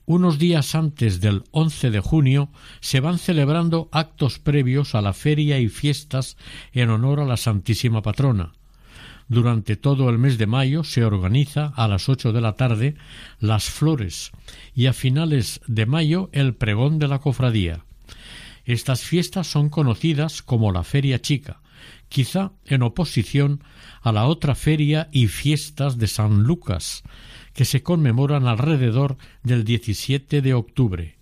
unos 0.05 0.39
días 0.39 0.75
antes 0.75 1.21
del 1.21 1.43
11 1.51 1.89
de 1.89 2.01
junio 2.01 2.51
se 2.81 2.99
van 2.99 3.17
celebrando 3.17 3.87
actos 3.93 4.39
previos 4.39 4.93
a 4.93 5.01
la 5.01 5.13
feria 5.13 5.57
y 5.57 5.69
fiestas 5.69 6.35
en 6.73 6.89
honor 6.89 7.21
a 7.21 7.25
la 7.25 7.37
Santísima 7.37 8.01
Patrona, 8.01 8.58
durante 9.29 9.77
todo 9.77 10.09
el 10.09 10.17
mes 10.17 10.37
de 10.37 10.47
mayo 10.47 10.83
se 10.83 11.05
organiza 11.05 11.67
a 11.75 11.87
las 11.87 12.09
ocho 12.09 12.33
de 12.33 12.41
la 12.41 12.53
tarde 12.53 12.95
las 13.39 13.69
flores 13.69 14.31
y 14.73 14.87
a 14.87 14.93
finales 14.93 15.61
de 15.67 15.85
mayo 15.85 16.29
el 16.33 16.55
pregón 16.55 16.99
de 16.99 17.07
la 17.07 17.19
cofradía. 17.19 17.85
Estas 18.65 19.01
fiestas 19.03 19.47
son 19.47 19.69
conocidas 19.69 20.41
como 20.41 20.71
la 20.71 20.83
Feria 20.83 21.21
Chica, 21.21 21.61
quizá 22.09 22.51
en 22.65 22.81
oposición 22.81 23.63
a 24.01 24.11
la 24.11 24.25
otra 24.25 24.55
feria 24.55 25.09
y 25.11 25.27
fiestas 25.27 25.97
de 25.97 26.07
San 26.07 26.43
Lucas, 26.43 27.03
que 27.53 27.65
se 27.65 27.83
conmemoran 27.83 28.47
alrededor 28.47 29.17
del 29.43 29.63
17 29.63 30.41
de 30.41 30.53
octubre. 30.55 31.18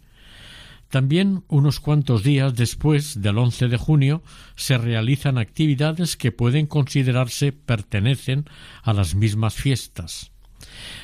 También 0.89 1.43
unos 1.47 1.79
cuantos 1.79 2.23
días 2.23 2.55
después 2.55 3.21
del 3.21 3.37
11 3.37 3.67
de 3.67 3.77
junio 3.77 4.23
se 4.55 4.77
realizan 4.77 5.37
actividades 5.37 6.15
que 6.15 6.31
pueden 6.31 6.65
considerarse 6.65 7.51
pertenecen 7.51 8.45
a 8.83 8.93
las 8.93 9.13
mismas 9.13 9.55
fiestas. 9.55 10.31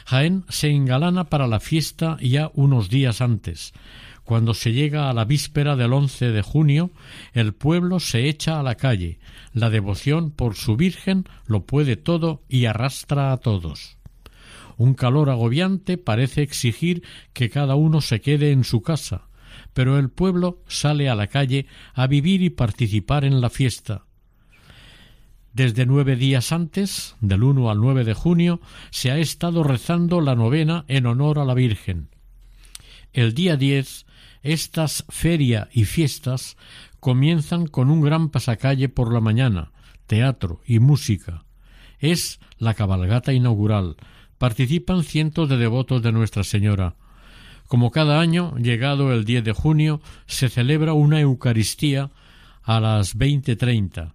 Jaén 0.05 0.45
se 0.49 0.69
engalana 0.69 1.25
para 1.25 1.47
la 1.47 1.59
fiesta 1.59 2.17
ya 2.21 2.49
unos 2.53 2.89
días 2.89 3.21
antes. 3.21 3.73
Cuando 4.23 4.53
se 4.53 4.71
llega 4.71 5.09
a 5.09 5.13
la 5.13 5.25
víspera 5.25 5.75
del 5.75 5.91
11 5.91 6.31
de 6.31 6.41
junio, 6.41 6.91
el 7.33 7.53
pueblo 7.53 7.99
se 7.99 8.29
echa 8.29 8.59
a 8.59 8.63
la 8.63 8.75
calle. 8.75 9.19
La 9.51 9.69
devoción 9.69 10.31
por 10.31 10.55
su 10.55 10.77
Virgen 10.77 11.25
lo 11.45 11.65
puede 11.65 11.97
todo 11.97 12.41
y 12.47 12.65
arrastra 12.65 13.33
a 13.33 13.37
todos. 13.37 13.97
Un 14.77 14.93
calor 14.93 15.29
agobiante 15.29 15.97
parece 15.97 16.41
exigir 16.41 17.03
que 17.33 17.49
cada 17.49 17.75
uno 17.75 17.99
se 17.99 18.21
quede 18.21 18.51
en 18.51 18.63
su 18.63 18.81
casa, 18.81 19.27
pero 19.73 19.97
el 19.97 20.09
pueblo 20.09 20.61
sale 20.67 21.09
a 21.09 21.15
la 21.15 21.27
calle 21.27 21.67
a 21.93 22.07
vivir 22.07 22.41
y 22.41 22.49
participar 22.49 23.25
en 23.25 23.41
la 23.41 23.49
fiesta. 23.49 24.05
Desde 25.53 25.85
nueve 25.85 26.15
días 26.15 26.51
antes, 26.51 27.15
del 27.21 27.43
1 27.43 27.69
al 27.69 27.79
9 27.79 28.03
de 28.05 28.15
junio, 28.15 28.59
se 28.89 29.11
ha 29.11 29.19
estado 29.19 29.63
rezando 29.63 30.19
la 30.19 30.35
novena 30.35 30.83
en 30.87 31.05
honor 31.05 31.37
a 31.37 31.45
la 31.45 31.53
Virgen. 31.53 32.09
El 33.11 33.35
día 33.35 33.55
10, 33.55 34.07
estas 34.41 35.05
feria 35.09 35.69
y 35.71 35.85
fiestas 35.85 36.57
comienzan 36.99 37.67
con 37.67 37.91
un 37.91 38.01
gran 38.01 38.29
pasacalle 38.29 38.89
por 38.89 39.13
la 39.13 39.19
mañana, 39.19 39.71
teatro 40.07 40.61
y 40.65 40.79
música. 40.79 41.45
Es 41.99 42.39
la 42.57 42.73
cabalgata 42.73 43.31
inaugural. 43.31 43.97
Participan 44.39 45.03
cientos 45.03 45.49
de 45.49 45.57
devotos 45.57 46.01
de 46.01 46.11
Nuestra 46.11 46.43
Señora. 46.43 46.95
Como 47.73 47.89
cada 47.89 48.19
año, 48.19 48.55
llegado 48.57 49.11
el 49.11 49.25
10 49.25 49.45
de 49.45 49.51
junio, 49.51 49.99
se 50.27 50.47
celebra 50.47 50.93
una 50.93 51.19
Eucaristía 51.19 52.11
a 52.61 52.79
las 52.79 53.17
veinte 53.17 53.55
treinta, 53.55 54.13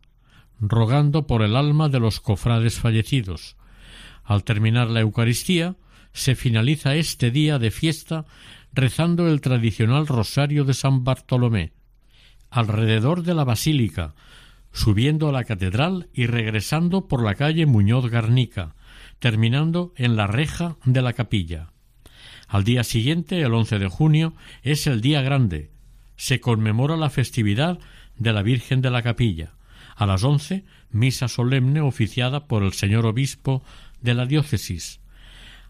rogando 0.61 1.27
por 1.27 1.43
el 1.43 1.57
alma 1.57 1.89
de 1.89 1.99
los 1.99 2.21
cofrades 2.21 2.79
fallecidos. 2.79 3.57
Al 4.23 4.45
terminar 4.45 4.91
la 4.91 5.01
Eucaristía, 5.01 5.75
se 6.13 6.37
finaliza 6.37 6.95
este 6.95 7.33
día 7.33 7.59
de 7.59 7.73
fiesta 7.73 8.27
rezando 8.73 9.27
el 9.27 9.41
tradicional 9.41 10.07
rosario 10.07 10.65
de 10.65 10.75
San 10.75 11.03
Bartolomé. 11.03 11.73
Alrededor 12.51 13.25
de 13.25 13.35
la 13.35 13.43
basílica, 13.43 14.15
subiendo 14.71 15.29
a 15.29 15.33
la 15.33 15.43
catedral 15.43 16.09
y 16.13 16.27
regresando 16.27 17.09
por 17.09 17.25
la 17.25 17.35
calle 17.35 17.67
Muñoz 17.67 18.09
Garnica, 18.09 18.77
terminando 19.19 19.93
en 19.97 20.15
la 20.15 20.29
reja 20.29 20.77
de 20.85 21.03
la 21.03 21.13
capilla. 21.13 21.73
Al 22.49 22.65
día 22.65 22.83
siguiente, 22.83 23.43
el 23.43 23.53
11 23.53 23.79
de 23.79 23.89
junio, 23.89 24.33
es 24.63 24.87
el 24.87 25.03
día 25.03 25.21
grande. 25.21 25.71
Se 26.17 26.41
conmemora 26.41 26.97
la 26.97 27.11
festividad 27.11 27.79
de 28.17 28.33
la 28.33 28.43
Virgen 28.43 28.81
de 28.81 28.91
la 28.91 29.03
Capilla. 29.03 29.53
A 29.95 30.07
las 30.07 30.25
once, 30.25 30.65
misa 30.91 31.29
solemne 31.29 31.83
oficiada 31.83 32.47
por 32.47 32.63
el 32.63 32.73
señor 32.73 33.05
obispo 33.05 33.63
de 34.01 34.15
la 34.15 34.25
diócesis. 34.25 35.01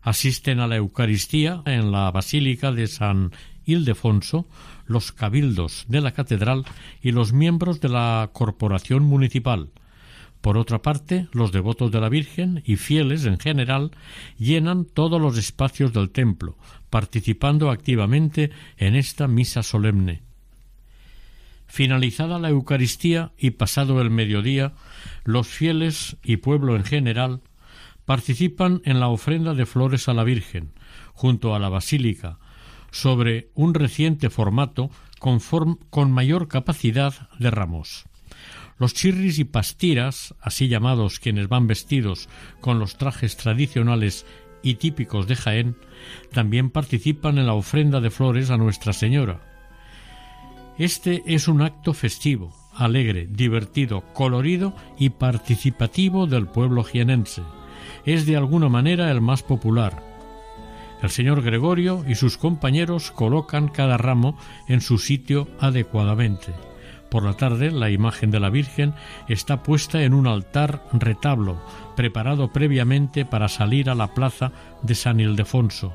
Asisten 0.03 0.61
a 0.61 0.69
la 0.69 0.77
Eucaristía 0.77 1.63
en 1.67 1.91
la 1.91 2.11
Basílica 2.13 2.71
de 2.71 2.87
San 2.87 3.33
Ildefonso 3.65 4.47
los 4.87 5.13
cabildos 5.13 5.85
de 5.89 6.01
la 6.01 6.13
catedral 6.13 6.65
y 7.03 7.11
los 7.11 7.33
miembros 7.33 7.81
de 7.81 7.89
la 7.89 8.31
corporación 8.33 9.03
municipal. 9.03 9.71
Por 10.41 10.57
otra 10.57 10.83
parte, 10.83 11.29
los 11.33 11.53
devotos 11.53 11.91
de 11.91 12.01
la 12.01 12.09
Virgen 12.09 12.63
y 12.65 12.77
fieles 12.77 13.25
en 13.27 13.39
general 13.39 13.91
llenan 14.39 14.85
todos 14.85 15.21
los 15.21 15.37
espacios 15.37 15.93
del 15.93 16.11
templo, 16.11 16.57
participando 16.91 17.71
activamente 17.71 18.51
en 18.77 18.95
esta 18.95 19.27
misa 19.27 19.63
solemne. 19.63 20.23
Finalizada 21.67 22.39
la 22.39 22.49
Eucaristía 22.49 23.33
y 23.37 23.51
pasado 23.51 24.01
el 24.01 24.11
mediodía, 24.11 24.73
los 25.25 25.49
fieles 25.49 26.17
y 26.23 26.39
pueblo 26.39 26.77
en 26.77 26.85
general 26.85 27.43
participan 28.07 28.81
en 28.85 29.01
la 29.01 29.09
ofrenda 29.09 29.53
de 29.53 29.67
flores 29.67 30.09
a 30.09 30.15
la 30.15 30.25
Virgen, 30.25 30.73
junto 31.13 31.55
a 31.55 31.59
la 31.59 31.69
Basílica, 31.69 32.39
sobre 32.91 33.51
un 33.55 33.75
reciente 33.75 34.31
formato 34.31 34.91
con, 35.19 36.11
mayor 36.11 36.49
capacidad 36.49 37.29
de 37.39 37.51
ramos. 37.51 38.08
Los 38.79 38.95
chirris 38.95 39.39
y 39.39 39.45
pastiras, 39.45 40.35
así 40.41 40.69
llamados 40.69 41.19
quienes 41.19 41.49
van 41.49 41.67
vestidos 41.67 42.29
con 42.61 42.79
los 42.79 42.97
trajes 42.97 43.37
tradicionales 43.37 44.25
y 44.63 44.75
típicos 44.75 45.27
de 45.27 45.37
Jaén, 45.37 45.77
también 46.33 46.71
participan 46.71 47.39
en 47.39 47.47
la 47.47 47.55
ofrenda 47.55 48.01
de 48.01 48.11
flores 48.11 48.51
a 48.51 48.57
Nuestra 48.57 48.93
Señora. 48.93 49.41
Este 50.79 51.23
es 51.27 51.49
un 51.49 51.63
acto 51.63 51.93
festivo, 51.93 52.55
alegre, 52.73 53.27
divertido, 53.29 54.05
colorido 54.15 54.75
y 54.97 55.11
participativo 55.11 56.29
del 56.29 56.47
pueblo 56.47 56.85
jienense. 56.85 57.43
Es 58.05 58.27
de 58.27 58.37
alguna 58.37 58.69
manera 58.69 59.11
el 59.11 59.21
más 59.21 59.43
popular. 59.43 60.05
El 61.03 61.11
señor 61.11 61.43
Gregorio 61.43 62.05
y 62.09 62.15
sus 62.15 62.39
compañeros 62.39 63.11
colocan 63.11 63.69
cada 63.69 63.97
ramo 63.97 64.39
en 64.69 64.81
su 64.81 64.99
sitio 64.99 65.49
adecuadamente. 65.59 66.68
Por 67.11 67.25
la 67.25 67.35
tarde, 67.35 67.71
la 67.71 67.91
imagen 67.91 68.31
de 68.31 68.41
la 68.41 68.51
Virgen 68.51 68.95
está 69.29 69.63
puesta 69.63 70.03
en 70.03 70.13
un 70.13 70.27
altar 70.27 70.85
retablo, 70.93 71.57
preparado 71.97 72.53
previamente 72.53 73.25
para 73.25 73.49
salir 73.49 73.89
a 73.89 73.95
la 73.95 74.13
plaza 74.15 74.53
de 74.83 74.95
San 74.95 75.19
Ildefonso. 75.21 75.95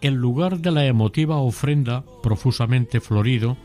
El 0.00 0.14
lugar 0.14 0.60
de 0.60 0.70
la 0.70 0.86
emotiva 0.86 1.36
ofrenda, 1.36 2.04
profusamente 2.22 3.00
florido, 3.00 3.56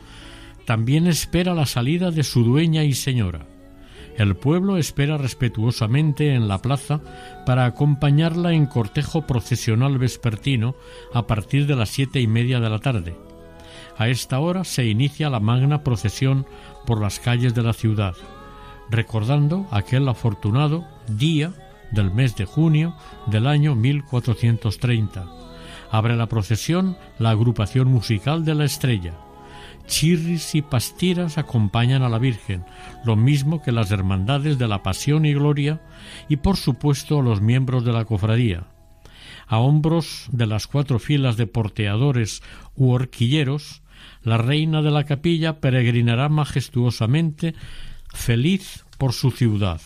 también 0.66 1.06
espera 1.06 1.54
la 1.54 1.66
salida 1.66 2.10
de 2.10 2.24
su 2.24 2.44
dueña 2.44 2.84
y 2.84 2.92
señora. 2.92 3.46
El 4.16 4.36
pueblo 4.36 4.76
espera 4.76 5.16
respetuosamente 5.16 6.34
en 6.34 6.46
la 6.46 6.58
plaza 6.58 7.00
para 7.46 7.64
acompañarla 7.64 8.52
en 8.52 8.66
cortejo 8.66 9.26
procesional 9.26 9.96
vespertino 9.96 10.74
a 11.14 11.26
partir 11.26 11.66
de 11.66 11.76
las 11.76 11.88
siete 11.88 12.20
y 12.20 12.26
media 12.26 12.60
de 12.60 12.68
la 12.68 12.78
tarde. 12.78 13.16
A 13.98 14.08
esta 14.08 14.40
hora 14.40 14.64
se 14.64 14.86
inicia 14.86 15.30
la 15.30 15.40
magna 15.40 15.82
procesión 15.84 16.46
por 16.86 17.00
las 17.00 17.20
calles 17.20 17.54
de 17.54 17.62
la 17.62 17.72
ciudad, 17.72 18.14
recordando 18.90 19.66
aquel 19.70 20.08
afortunado 20.08 20.84
día 21.08 21.52
del 21.90 22.10
mes 22.10 22.34
de 22.36 22.44
junio 22.44 22.94
del 23.26 23.46
año 23.46 23.74
1430. 23.74 25.26
Abre 25.90 26.16
la 26.16 26.26
procesión 26.26 26.96
la 27.18 27.30
agrupación 27.30 27.88
musical 27.88 28.44
de 28.44 28.54
la 28.54 28.64
Estrella. 28.64 29.14
Chirris 29.86 30.54
y 30.54 30.62
pastiras 30.62 31.38
acompañan 31.38 32.02
a 32.02 32.08
la 32.08 32.18
Virgen, 32.18 32.64
lo 33.04 33.16
mismo 33.16 33.62
que 33.62 33.72
las 33.72 33.90
hermandades 33.90 34.58
de 34.58 34.68
la 34.68 34.82
Pasión 34.82 35.26
y 35.26 35.34
Gloria 35.34 35.82
y 36.28 36.36
por 36.36 36.56
supuesto 36.56 37.20
los 37.20 37.40
miembros 37.40 37.84
de 37.84 37.92
la 37.92 38.04
cofradía. 38.04 38.68
A 39.46 39.58
hombros 39.58 40.28
de 40.32 40.46
las 40.46 40.66
cuatro 40.66 40.98
filas 40.98 41.36
de 41.36 41.46
porteadores 41.46 42.42
u 42.74 42.90
horquilleros, 42.92 43.81
la 44.22 44.38
reina 44.38 44.82
de 44.82 44.90
la 44.90 45.04
capilla 45.04 45.60
peregrinará 45.60 46.28
majestuosamente, 46.28 47.54
feliz 48.12 48.84
por 48.98 49.12
su 49.12 49.30
ciudad. 49.30 49.80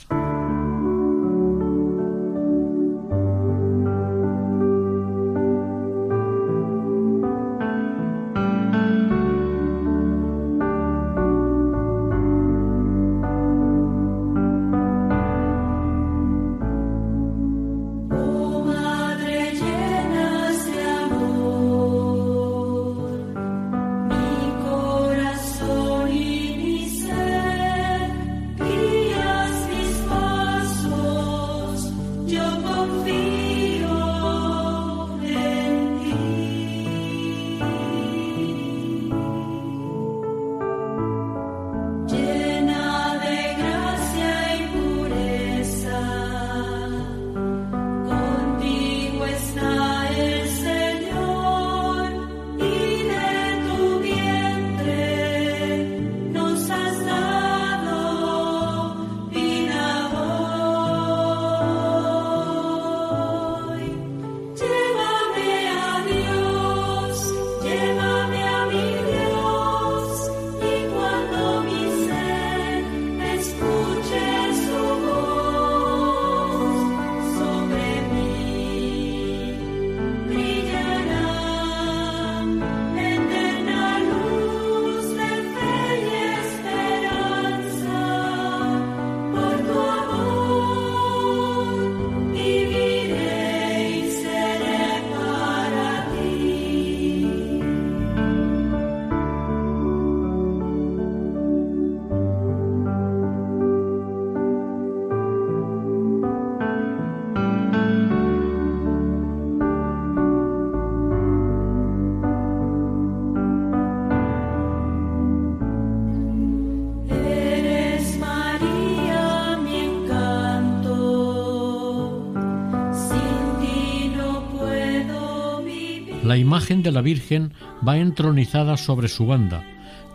La 126.93 127.03
Virgen 127.03 127.53
va 127.87 127.99
entronizada 127.99 128.77
sobre 128.77 129.09
su 129.09 129.27
banda, 129.27 129.65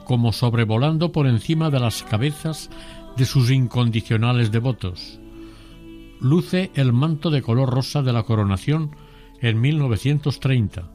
como 0.06 0.34
sobrevolando 0.34 1.12
por 1.12 1.28
encima 1.28 1.70
de 1.70 1.80
las 1.80 2.04
cabezas 2.04 2.70
de 3.18 3.26
sus 3.26 3.52
incondicionales 3.52 4.52
devotos. 4.52 5.20
Luce 6.20 6.72
el 6.76 6.94
manto 6.94 7.30
de 7.30 7.42
color 7.42 7.70
rosa 7.70 8.02
de 8.02 8.14
la 8.14 8.24
coronación 8.24 8.92
en 9.42 9.60
1930. 9.60 10.92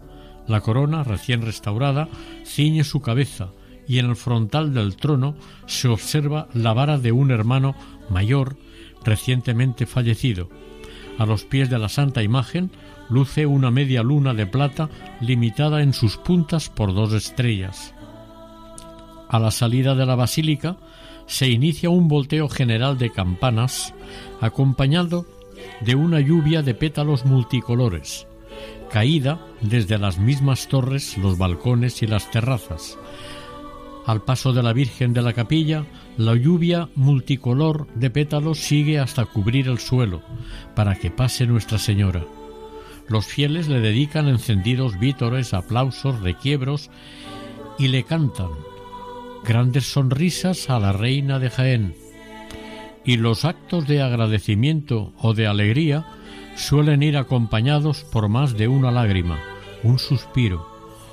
La 0.46 0.60
corona, 0.60 1.02
recién 1.02 1.42
restaurada, 1.42 2.08
ciñe 2.44 2.84
su 2.84 3.00
cabeza 3.00 3.50
y 3.88 3.98
en 3.98 4.06
el 4.06 4.16
frontal 4.16 4.72
del 4.72 4.96
trono 4.96 5.34
se 5.66 5.88
observa 5.88 6.48
la 6.54 6.72
vara 6.72 6.98
de 6.98 7.12
un 7.12 7.30
hermano 7.30 7.74
mayor 8.08 8.56
recientemente 9.04 9.86
fallecido. 9.86 10.48
A 11.18 11.26
los 11.26 11.44
pies 11.44 11.70
de 11.70 11.78
la 11.78 11.88
santa 11.88 12.22
imagen 12.22 12.70
luce 13.08 13.46
una 13.46 13.70
media 13.70 14.02
luna 14.02 14.34
de 14.34 14.46
plata 14.46 14.88
limitada 15.20 15.82
en 15.82 15.92
sus 15.92 16.16
puntas 16.16 16.68
por 16.68 16.94
dos 16.94 17.12
estrellas. 17.12 17.94
A 19.28 19.38
la 19.38 19.50
salida 19.50 19.94
de 19.94 20.06
la 20.06 20.14
basílica 20.14 20.76
se 21.26 21.48
inicia 21.48 21.90
un 21.90 22.08
volteo 22.08 22.48
general 22.48 22.98
de 22.98 23.10
campanas 23.10 23.94
acompañado 24.40 25.26
de 25.80 25.94
una 25.94 26.20
lluvia 26.20 26.62
de 26.62 26.74
pétalos 26.74 27.24
multicolores, 27.24 28.26
caída 28.90 29.40
desde 29.60 29.98
las 29.98 30.18
mismas 30.18 30.68
torres, 30.68 31.18
los 31.18 31.38
balcones 31.38 32.02
y 32.02 32.06
las 32.06 32.30
terrazas. 32.30 32.98
Al 34.06 34.22
paso 34.22 34.52
de 34.52 34.62
la 34.62 34.72
Virgen 34.72 35.12
de 35.12 35.22
la 35.22 35.32
capilla, 35.32 35.84
la 36.16 36.36
lluvia 36.36 36.88
multicolor 36.94 37.88
de 37.94 38.08
pétalos 38.10 38.58
sigue 38.58 39.00
hasta 39.00 39.24
cubrir 39.24 39.66
el 39.66 39.80
suelo, 39.80 40.22
para 40.76 40.94
que 40.94 41.10
pase 41.10 41.44
Nuestra 41.46 41.78
Señora. 41.78 42.22
Los 43.08 43.26
fieles 43.26 43.68
le 43.68 43.80
dedican 43.80 44.28
encendidos 44.28 44.98
vítores, 44.98 45.54
aplausos, 45.54 46.20
requiebros 46.20 46.90
y 47.78 47.88
le 47.88 48.02
cantan 48.02 48.50
grandes 49.44 49.84
sonrisas 49.84 50.68
a 50.70 50.80
la 50.80 50.92
reina 50.92 51.38
de 51.38 51.50
Jaén. 51.50 51.94
Y 53.04 53.16
los 53.16 53.44
actos 53.44 53.86
de 53.86 54.02
agradecimiento 54.02 55.12
o 55.18 55.34
de 55.34 55.46
alegría 55.46 56.04
suelen 56.56 57.02
ir 57.04 57.16
acompañados 57.16 58.02
por 58.02 58.28
más 58.28 58.56
de 58.56 58.66
una 58.66 58.90
lágrima, 58.90 59.38
un 59.84 60.00
suspiro 60.00 60.66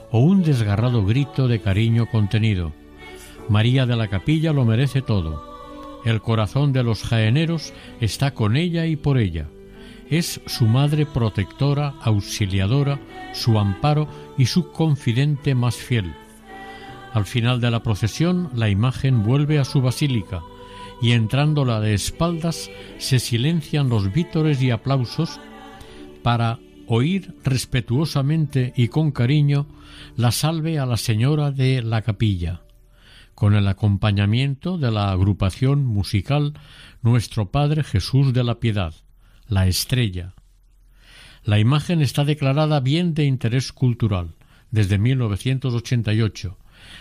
o 0.10 0.20
un 0.20 0.42
desgarrado 0.42 1.06
grito 1.06 1.48
de 1.48 1.62
cariño 1.62 2.08
contenido. 2.10 2.74
María 3.50 3.86
de 3.86 3.96
la 3.96 4.08
Capilla 4.08 4.52
lo 4.52 4.66
merece 4.66 5.02
todo. 5.04 5.54
El 6.06 6.22
corazón 6.22 6.74
de 6.74 6.84
los 6.84 7.04
jaeneros 7.04 7.74
está 8.02 8.34
con 8.34 8.58
ella 8.58 8.88
y 8.88 8.96
por 8.96 9.20
ella. 9.20 9.48
Es 10.10 10.42
su 10.46 10.66
madre 10.66 11.06
protectora, 11.06 11.96
auxiliadora, 12.02 13.00
su 13.34 13.58
amparo 13.58 14.08
y 14.38 14.46
su 14.46 14.72
confidente 14.72 15.56
más 15.56 15.76
fiel. 15.76 16.14
Al 17.14 17.26
final 17.26 17.62
de 17.62 17.72
la 17.72 17.84
procesión, 17.84 18.50
la 18.56 18.70
imagen 18.70 19.24
vuelve 19.24 19.60
a 19.60 19.66
su 19.66 19.82
basílica, 19.82 20.42
y 21.02 21.12
entrándola 21.12 21.80
de 21.80 21.94
espaldas 21.94 22.72
se 22.98 23.20
silencian 23.20 23.90
los 23.90 24.12
vítores 24.14 24.62
y 24.62 24.72
aplausos 24.72 25.40
para 26.24 26.60
oír 26.88 27.36
respetuosamente 27.44 28.74
y 28.76 28.88
con 28.88 29.12
cariño 29.12 29.68
la 30.16 30.32
salve 30.32 30.80
a 30.80 30.86
la 30.86 30.98
señora 30.98 31.52
de 31.52 31.82
la 31.82 32.02
capilla, 32.02 32.62
con 33.36 33.54
el 33.54 33.68
acompañamiento 33.68 34.78
de 34.78 34.92
la 34.92 35.12
agrupación 35.12 35.86
musical 35.86 36.54
Nuestro 37.02 37.52
Padre 37.52 37.84
Jesús 37.84 38.34
de 38.34 38.44
la 38.44 38.60
Piedad, 38.60 38.94
la 39.48 39.68
estrella. 39.68 40.34
La 41.44 41.60
imagen 41.60 42.02
está 42.02 42.26
declarada 42.26 42.80
bien 42.80 43.14
de 43.14 43.26
interés 43.26 43.72
cultural 43.72 44.36
desde 44.72 44.98
1988. 44.98 46.58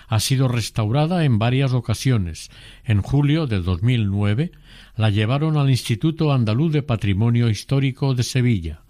Ha 0.09 0.21
sido 0.21 0.49
restaurada 0.49 1.25
en 1.25 1.39
varias 1.39 1.73
ocasiones. 1.73 2.51
En 2.85 3.03
julio 3.03 3.47
del 3.47 3.65
2009 3.65 4.53
la 4.97 5.11
llevaron 5.11 5.57
al 5.57 5.71
Instituto 5.71 6.33
Andaluz 6.33 6.73
de 6.73 6.83
Patrimonio 6.83 7.49
Histórico 7.49 8.15
de 8.15 8.23
Sevilla 8.23 8.83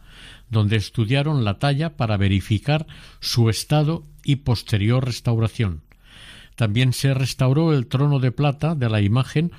donde 0.53 0.77
estudiaron 0.77 1.45
la 1.45 1.59
talla 1.59 1.97
para 1.97 2.19
verificar 2.19 2.87
su 3.21 3.49
estado 3.49 4.05
y 4.23 4.37
posterior 4.37 5.03
restauración. 5.03 5.81
También 6.57 6.93
se 6.93 7.15
restauró 7.15 7.73
el 7.73 7.87
trono 7.87 8.21
de 8.21 8.33
plata 8.33 8.75
de 8.75 8.91
la 8.91 9.01
imagen 9.01 9.51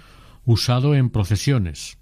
usado 0.45 0.93
en 0.93 1.09
procesiones. 1.09 1.97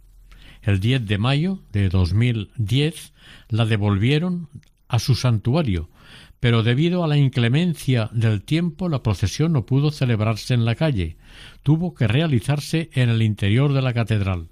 El 0.62 0.80
10 0.80 1.08
de 1.08 1.18
mayo 1.18 1.60
de 1.72 1.90
2010 1.90 3.14
la 3.50 3.66
devolvieron 3.66 4.50
a 4.88 5.00
su 5.00 5.16
santuario, 5.16 5.90
pero 6.40 6.64
debido 6.64 7.04
a 7.04 7.08
la 7.08 7.18
inclemencia 7.18 8.10
del 8.14 8.44
tiempo 8.44 8.90
la 8.90 9.04
procesión 9.04 9.54
no 9.54 9.66
pudo 9.66 9.92
celebrarse 9.92 10.54
en 10.54 10.66
la 10.66 10.76
calle, 10.76 11.18
tuvo 11.64 11.94
que 11.94 12.08
realizarse 12.08 12.90
en 12.94 13.10
el 13.10 13.22
interior 13.22 13.74
de 13.74 13.82
la 13.82 13.94
catedral. 13.94 14.50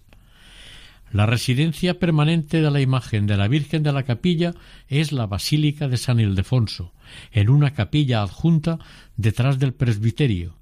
La 1.12 1.26
residencia 1.26 1.98
permanente 1.98 2.62
de 2.62 2.70
la 2.70 2.82
imagen 2.82 3.26
de 3.26 3.36
la 3.36 3.48
Virgen 3.48 3.82
de 3.82 3.92
la 3.92 4.04
Capilla 4.04 4.54
es 4.88 5.12
la 5.12 5.26
Basílica 5.26 5.88
de 5.88 5.98
San 5.98 6.20
Ildefonso, 6.20 6.94
en 7.32 7.50
una 7.50 7.74
capilla 7.74 8.22
adjunta 8.22 8.78
detrás 9.18 9.58
del 9.58 9.74
presbiterio. 9.74 10.59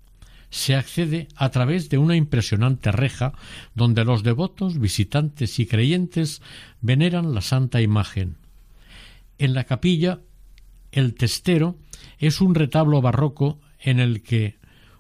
Se 0.50 0.76
accede 0.76 1.28
a 1.36 1.50
través 1.50 1.90
de 1.90 1.98
una 1.98 2.16
impresionante 2.16 2.92
reja 2.92 3.34
donde 3.76 4.06
los 4.06 4.24
devotos, 4.24 4.80
visitantes 4.80 5.60
y 5.60 5.66
creyentes 5.66 6.42
veneran 6.82 7.34
la 7.34 7.42
santa 7.42 7.82
imagen. 7.82 8.38
En 9.38 9.54
la 9.54 9.66
capilla, 9.66 10.20
el 10.92 11.14
testero 11.16 11.78
es 12.18 12.42
un 12.42 12.56
retablo 12.56 13.02
barroco 13.02 13.60
en 13.80 14.00
el 14.00 14.24
que 14.24 14.58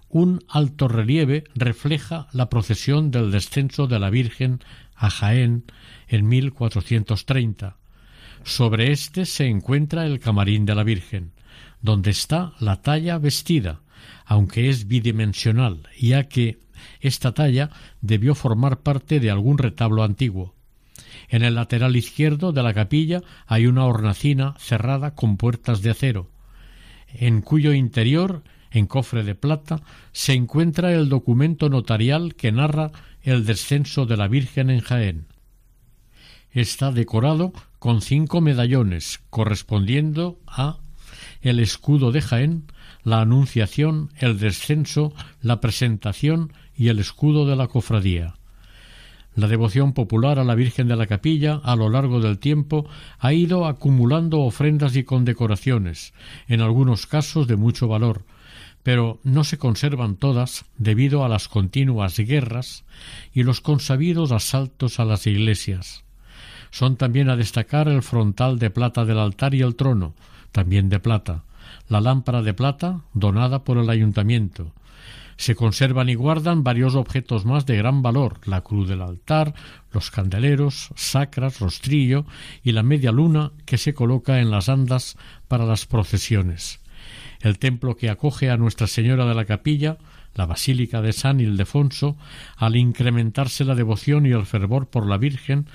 un 0.09 0.43
alto 0.47 0.87
relieve 0.87 1.43
refleja 1.55 2.27
la 2.31 2.49
procesión 2.49 3.11
del 3.11 3.31
descenso 3.31 3.87
de 3.87 3.99
la 3.99 4.09
Virgen 4.09 4.59
a 4.95 5.09
Jaén 5.09 5.65
en 6.07 6.27
1430. 6.27 7.77
Sobre 8.43 8.91
éste 8.91 9.25
se 9.25 9.47
encuentra 9.47 10.05
el 10.05 10.19
camarín 10.19 10.65
de 10.65 10.75
la 10.75 10.83
Virgen, 10.83 11.33
donde 11.81 12.11
está 12.11 12.53
la 12.59 12.81
talla 12.81 13.17
vestida, 13.17 13.81
aunque 14.25 14.69
es 14.69 14.87
bidimensional, 14.87 15.83
ya 15.99 16.25
que 16.25 16.59
esta 17.01 17.33
talla 17.33 17.69
debió 18.01 18.35
formar 18.35 18.79
parte 18.81 19.19
de 19.19 19.31
algún 19.31 19.57
retablo 19.57 20.03
antiguo. 20.03 20.55
En 21.29 21.43
el 21.43 21.55
lateral 21.55 21.95
izquierdo 21.95 22.51
de 22.51 22.63
la 22.63 22.73
capilla 22.73 23.21
hay 23.47 23.67
una 23.67 23.85
hornacina 23.85 24.55
cerrada 24.59 25.15
con 25.15 25.37
puertas 25.37 25.81
de 25.81 25.91
acero, 25.91 26.29
en 27.13 27.41
cuyo 27.41 27.73
interior, 27.73 28.43
en 28.71 28.85
cofre 28.85 29.23
de 29.23 29.35
plata, 29.35 29.81
se 30.11 30.33
encuentra 30.33 30.93
el 30.93 31.09
documento 31.09 31.69
notarial 31.69 32.35
que 32.35 32.51
narra 32.51 32.91
el 33.21 33.45
descenso 33.45 34.05
de 34.05 34.17
la 34.17 34.27
Virgen 34.27 34.69
en 34.69 34.81
Jaén. 34.81 35.25
Está 36.51 36.91
decorado 36.91 37.53
con 37.79 38.01
cinco 38.01 38.41
medallones 38.41 39.19
correspondiendo 39.29 40.39
a 40.47 40.79
el 41.41 41.59
escudo 41.59 42.11
de 42.11 42.21
Jaén, 42.21 42.71
la 43.07 43.21
anunciación, 43.21 44.09
el 44.17 44.37
descenso, 44.37 45.13
la 45.41 45.61
presentación 45.61 46.51
y 46.75 46.89
el 46.89 46.99
escudo 46.99 47.45
de 47.45 47.55
la 47.55 47.67
cofradía. 47.67 48.33
La 49.33 49.47
devoción 49.47 49.93
popular 49.93 50.39
a 50.39 50.43
la 50.43 50.55
Virgen 50.55 50.89
de 50.89 50.97
la 50.97 51.07
Capilla 51.07 51.61
a 51.63 51.77
lo 51.77 51.89
largo 51.89 52.19
del 52.19 52.37
tiempo 52.37 52.85
ha 53.19 53.31
ido 53.31 53.65
acumulando 53.65 54.41
ofrendas 54.41 54.97
y 54.97 55.05
condecoraciones, 55.05 56.13
en 56.49 56.59
algunos 56.59 57.07
casos 57.07 57.47
de 57.47 57.55
mucho 57.55 57.87
valor, 57.87 58.25
pero 58.83 59.21
no 59.23 59.45
se 59.45 59.57
conservan 59.57 60.17
todas 60.17 60.65
debido 60.77 61.23
a 61.23 61.29
las 61.29 61.47
continuas 61.47 62.17
guerras 62.17 62.83
y 63.33 63.43
los 63.43 63.61
consabidos 63.61 64.33
asaltos 64.33 64.99
a 64.99 65.05
las 65.05 65.27
iglesias. 65.27 66.03
Son 66.71 66.97
también 66.97 67.29
a 67.29 67.37
destacar 67.37 67.87
el 67.87 68.03
frontal 68.03 68.59
de 68.59 68.69
plata 68.69 69.05
del 69.05 69.19
altar 69.19 69.55
y 69.55 69.61
el 69.61 69.77
trono, 69.77 70.13
también 70.51 70.89
de 70.89 70.99
plata, 70.99 71.45
la 71.87 72.01
lámpara 72.01 72.41
de 72.41 72.53
plata 72.53 73.01
donada 73.13 73.63
por 73.63 73.77
el 73.77 73.89
ayuntamiento. 73.89 74.73
Se 75.37 75.55
conservan 75.55 76.09
y 76.09 76.15
guardan 76.15 76.63
varios 76.63 76.95
objetos 76.95 77.45
más 77.45 77.65
de 77.65 77.77
gran 77.77 78.01
valor, 78.01 78.39
la 78.45 78.61
cruz 78.61 78.89
del 78.89 79.01
altar, 79.01 79.53
los 79.91 80.09
candeleros, 80.09 80.89
sacras, 80.95 81.59
rostrillo 81.59 82.25
y 82.63 82.71
la 82.71 82.81
media 82.81 83.11
luna 83.11 83.51
que 83.65 83.77
se 83.77 83.93
coloca 83.93 84.39
en 84.39 84.49
las 84.49 84.67
andas 84.67 85.15
para 85.47 85.65
las 85.65 85.85
procesiones 85.85 86.79
el 87.41 87.59
templo 87.59 87.95
que 87.95 88.09
acoge 88.09 88.49
a 88.49 88.57
Nuestra 88.57 88.87
Señora 88.87 89.25
de 89.25 89.35
la 89.35 89.45
Capilla, 89.45 89.97
la 90.35 90.45
Basílica 90.45 91.01
de 91.01 91.13
San 91.13 91.39
Ildefonso, 91.39 92.17
al 92.55 92.75
incrementarse 92.75 93.65
la 93.65 93.75
devoción 93.75 94.25
y 94.25 94.31
el 94.31 94.45
fervor 94.45 94.87
por 94.87 95.07
la 95.07 95.17
Virgen, 95.17 95.67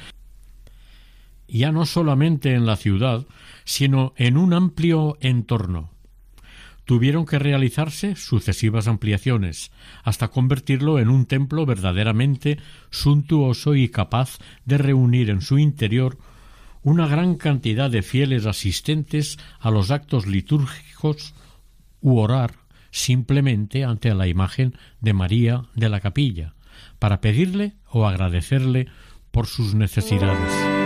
ya 1.49 1.73
no 1.73 1.85
solamente 1.85 2.55
en 2.55 2.67
la 2.67 2.77
ciudad, 2.77 3.27
sino 3.65 4.15
en 4.17 4.37
un 4.37 4.55
amplio 4.55 5.19
entorno. 5.21 5.92
Tuvieron 6.85 7.27
que 7.27 7.39
realizarse 7.39 8.17
sucesivas 8.17 8.89
ampliaciones, 8.89 9.71
hasta 10.03 10.29
convertirlo 10.29 10.99
en 10.99 11.09
un 11.09 11.27
templo 11.27 11.65
verdaderamente 11.65 12.59
suntuoso 12.91 13.75
y 13.75 13.89
capaz 13.89 14.39
de 14.65 14.79
reunir 14.79 15.31
en 15.31 15.41
su 15.41 15.59
interior 15.59 16.19
una 16.83 17.07
gran 17.07 17.37
cantidad 17.37 17.91
de 17.91 18.03
fieles 18.03 18.47
asistentes 18.47 19.39
a 19.61 19.71
los 19.71 19.91
actos 19.91 20.27
litúrgicos 20.27 21.35
u 22.01 22.19
orar 22.19 22.63
simplemente 22.91 23.85
ante 23.85 24.15
la 24.15 24.29
imagen 24.29 24.77
de 25.01 25.15
María 25.15 25.65
de 25.75 25.89
la 25.89 26.01
capilla, 26.01 26.55
para 26.99 27.21
pedirle 27.21 27.75
o 27.89 28.07
agradecerle 28.07 28.89
por 29.31 29.47
sus 29.47 29.75
necesidades. 29.75 30.82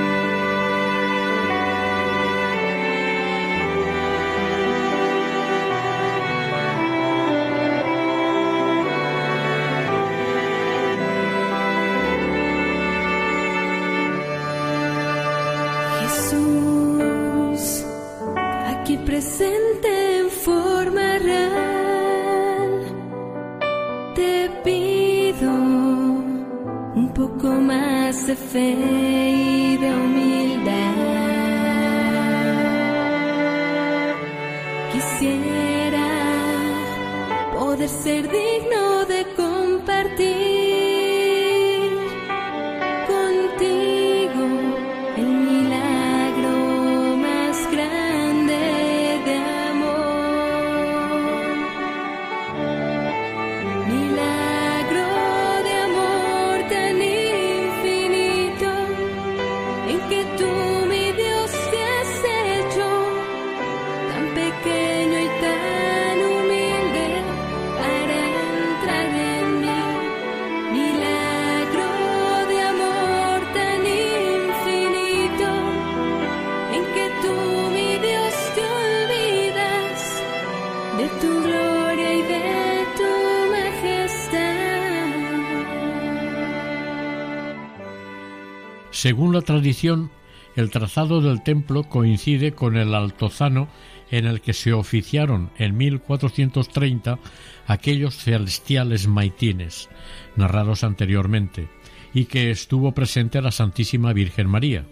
Según 89.06 89.32
la 89.32 89.42
tradición, 89.42 90.10
el 90.56 90.70
trazado 90.70 91.20
del 91.20 91.44
templo 91.44 91.84
coincide 91.84 92.54
con 92.54 92.76
el 92.76 92.92
altozano 92.92 93.68
en 94.10 94.26
el 94.26 94.40
que 94.40 94.52
se 94.52 94.72
oficiaron 94.72 95.52
en 95.58 95.76
1430 95.76 97.20
aquellos 97.68 98.16
celestiales 98.16 99.06
maitines, 99.06 99.88
narrados 100.34 100.82
anteriormente, 100.82 101.68
y 102.14 102.24
que 102.24 102.50
estuvo 102.50 102.90
presente 102.94 103.40
la 103.40 103.52
Santísima 103.52 104.12
Virgen 104.12 104.48
María. 104.48 104.88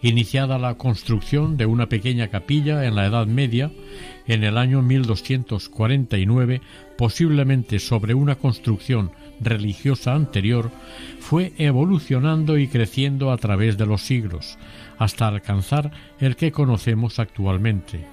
Iniciada 0.00 0.58
la 0.58 0.78
construcción 0.78 1.58
de 1.58 1.66
una 1.66 1.90
pequeña 1.90 2.28
capilla 2.28 2.86
en 2.86 2.94
la 2.94 3.04
Edad 3.04 3.26
Media, 3.26 3.70
en 4.26 4.42
el 4.42 4.56
año 4.56 4.80
1249, 4.80 6.62
posiblemente 6.96 7.78
sobre 7.78 8.14
una 8.14 8.36
construcción 8.36 9.12
religiosa 9.40 10.14
anterior, 10.14 10.70
fue 11.20 11.52
evolucionando 11.58 12.58
y 12.58 12.68
creciendo 12.68 13.30
a 13.30 13.36
través 13.36 13.76
de 13.76 13.86
los 13.86 14.02
siglos, 14.02 14.58
hasta 14.98 15.28
alcanzar 15.28 15.90
el 16.20 16.36
que 16.36 16.52
conocemos 16.52 17.18
actualmente. 17.18 18.06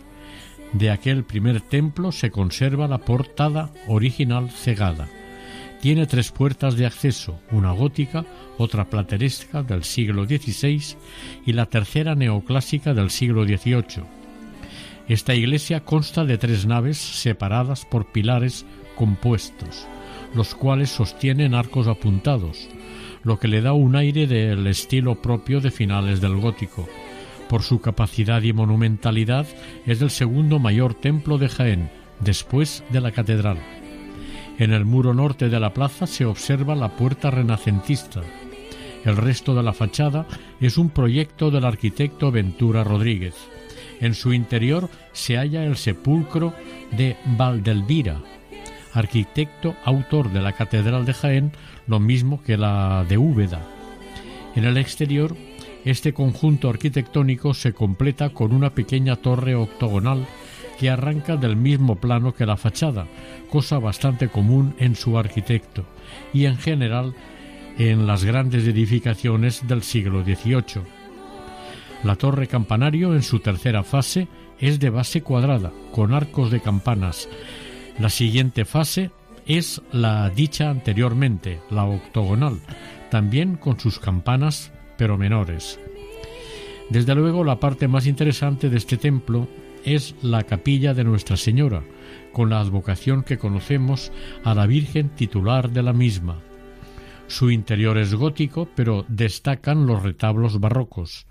De 0.74 0.90
aquel 0.90 1.24
primer 1.24 1.62
templo 1.62 2.12
se 2.12 2.32
conserva 2.32 2.88
la 2.88 3.00
portada 3.00 3.72
original 3.88 4.50
cegada. 4.50 5.10
Tiene 5.82 6.06
tres 6.06 6.32
puertas 6.32 6.78
de 6.78 6.86
acceso, 6.86 7.40
una 7.52 7.72
gótica, 7.72 8.24
otra 8.58 8.86
plateresca 8.86 9.64
del 9.64 9.84
siglo 9.84 10.26
XVI 10.26 10.96
y 11.46 11.54
la 11.54 11.66
tercera 11.66 12.16
neoclásica 12.16 12.94
del 12.94 13.10
siglo 13.10 13.44
XVIII. 13.44 14.04
Esta 15.08 15.34
iglesia 15.34 15.84
consta 15.84 16.24
de 16.24 16.38
tres 16.38 16.66
naves 16.66 16.98
separadas 16.98 17.86
por 17.86 18.12
pilares 18.12 18.66
compuestos, 18.96 19.88
los 20.34 20.56
cuales 20.56 20.90
sostienen 20.90 21.54
arcos 21.54 21.88
apuntados, 21.88 22.70
lo 23.24 23.40
que 23.40 23.48
le 23.48 23.62
da 23.62 23.74
un 23.74 23.96
aire 23.96 24.28
del 24.28 24.66
estilo 24.68 25.22
propio 25.22 25.62
de 25.62 25.72
finales 25.72 26.22
del 26.22 26.38
gótico. 26.38 26.88
Por 27.50 27.64
su 27.64 27.82
capacidad 27.82 28.42
y 28.42 28.54
monumentalidad 28.54 29.46
es 29.86 30.02
el 30.02 30.10
segundo 30.10 30.60
mayor 30.60 30.94
templo 30.94 31.38
de 31.38 31.50
Jaén, 31.50 31.90
después 32.20 32.84
de 32.90 33.02
la 33.02 33.12
catedral. 33.12 33.58
En 34.58 34.74
el 34.74 34.86
muro 34.86 35.14
norte 35.14 35.50
de 35.50 35.60
la 35.60 35.74
plaza 35.74 36.08
se 36.08 36.26
observa 36.26 36.76
la 36.76 36.96
puerta 36.96 37.32
renacentista. 37.32 38.22
El 39.04 39.18
resto 39.18 39.56
de 39.56 39.64
la 39.64 39.74
fachada 39.74 40.28
es 40.60 40.78
un 40.78 40.90
proyecto 40.92 41.50
del 41.50 41.66
arquitecto 41.66 42.32
Ventura 42.32 42.84
Rodríguez. 42.84 43.36
En 44.00 44.14
su 44.14 44.34
interior 44.34 44.90
se 45.12 45.38
halla 45.38 45.64
el 45.66 45.78
sepulcro 45.78 46.54
de 46.92 47.18
Valdelvira, 47.38 48.22
arquitecto 48.94 49.76
autor 49.84 50.32
de 50.32 50.42
la 50.42 50.54
Catedral 50.54 51.06
de 51.06 51.14
Jaén, 51.14 51.52
lo 51.88 52.00
mismo 52.00 52.42
que 52.44 52.58
la 52.58 53.06
de 53.08 53.18
Úbeda. 53.18 53.62
En 54.56 54.66
el 54.66 54.78
exterior, 54.78 55.36
este 55.86 56.14
conjunto 56.14 56.70
arquitectónico 56.70 57.54
se 57.54 57.74
completa 57.74 58.30
con 58.30 58.54
una 58.54 58.72
pequeña 58.72 59.16
torre 59.16 59.56
octogonal 59.56 60.26
que 60.80 60.90
arranca 60.90 61.38
del 61.38 61.56
mismo 61.56 61.96
plano 61.96 62.34
que 62.34 62.46
la 62.46 62.58
fachada, 62.58 63.08
cosa 63.50 63.80
bastante 63.80 64.30
común 64.30 64.76
en 64.80 64.96
su 64.96 65.18
arquitecto 65.18 65.86
y 66.34 66.46
en 66.46 66.58
general 66.58 67.14
en 67.78 68.08
las 68.08 68.24
grandes 68.24 68.68
edificaciones 68.68 69.68
del 69.68 69.84
siglo 69.84 70.24
XVIII. 70.24 70.84
La 72.04 72.16
torre 72.16 72.48
campanario 72.48 73.14
en 73.14 73.22
su 73.22 73.40
tercera 73.40 73.84
fase 73.84 74.28
es 74.60 74.80
de 74.80 74.90
base 74.90 75.22
cuadrada, 75.22 75.72
con 75.92 76.14
arcos 76.14 76.52
de 76.52 76.60
campanas, 76.60 77.30
la 78.00 78.10
siguiente 78.10 78.66
fase 78.66 79.12
es 79.46 79.82
la 79.92 80.30
dicha 80.30 80.70
anteriormente, 80.70 81.60
la 81.70 81.86
octogonal, 81.86 82.60
también 83.10 83.56
con 83.56 83.80
sus 83.80 84.00
campanas, 84.00 84.72
pero 84.98 85.18
menores. 85.18 85.80
Desde 86.90 87.16
luego, 87.16 87.44
la 87.44 87.60
parte 87.60 87.88
más 87.88 88.08
interesante 88.08 88.70
de 88.70 88.78
este 88.78 88.98
templo 88.98 89.48
es 89.86 90.16
la 90.22 90.44
capilla 90.44 90.94
de 90.94 91.04
Nuestra 91.04 91.38
Señora, 91.38 91.84
con 92.34 92.50
la 92.50 92.60
advocación 92.60 93.24
que 93.24 93.38
conocemos 93.38 94.12
a 94.44 94.54
la 94.54 94.68
Virgen 94.68 95.10
titular 95.10 95.72
de 95.72 95.84
la 95.84 95.94
misma. 95.94 96.42
Su 97.32 97.50
interior 97.50 97.98
es 97.98 98.14
gótico, 98.14 98.68
pero 98.76 99.06
destacan 99.08 99.88
los 99.88 100.04
retablos 100.04 100.60
barrocos. 100.60 101.28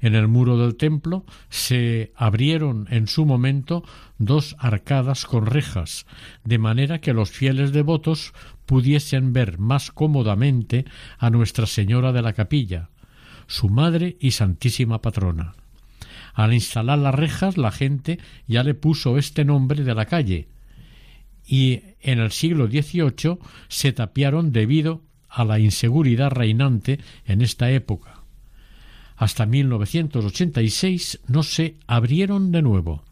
En 0.00 0.14
el 0.14 0.26
muro 0.26 0.56
del 0.56 0.76
templo 0.76 1.26
se 1.50 2.10
abrieron 2.16 2.86
en 2.88 3.06
su 3.06 3.26
momento 3.26 3.84
dos 4.16 4.56
arcadas 4.58 5.26
con 5.26 5.44
rejas, 5.44 6.06
de 6.42 6.56
manera 6.56 7.02
que 7.02 7.12
los 7.12 7.30
fieles 7.30 7.70
devotos 7.72 8.32
pudiesen 8.64 9.34
ver 9.34 9.58
más 9.58 9.90
cómodamente 9.90 10.86
a 11.18 11.28
Nuestra 11.28 11.66
Señora 11.66 12.12
de 12.12 12.22
la 12.22 12.32
Capilla, 12.32 12.88
su 13.46 13.68
madre 13.68 14.16
y 14.20 14.30
santísima 14.30 15.02
patrona. 15.02 15.52
Al 16.32 16.54
instalar 16.54 16.98
las 16.98 17.14
rejas 17.14 17.58
la 17.58 17.72
gente 17.72 18.18
ya 18.46 18.64
le 18.64 18.72
puso 18.72 19.18
este 19.18 19.44
nombre 19.44 19.84
de 19.84 19.94
la 19.94 20.06
calle, 20.06 20.48
y 21.44 21.82
en 22.00 22.20
el 22.20 22.30
siglo 22.32 22.68
XVIII 22.68 23.36
se 23.68 23.92
tapiaron 23.92 24.50
debido 24.50 25.11
a 25.32 25.44
la 25.44 25.58
inseguridad 25.58 26.30
reinante 26.30 27.00
en 27.26 27.40
esta 27.40 27.70
época. 27.70 28.20
Hasta 29.16 29.46
1986 29.46 31.20
no 31.28 31.42
se 31.42 31.76
abrieron 31.86 32.52
de 32.52 32.62
nuevo. 32.62 33.02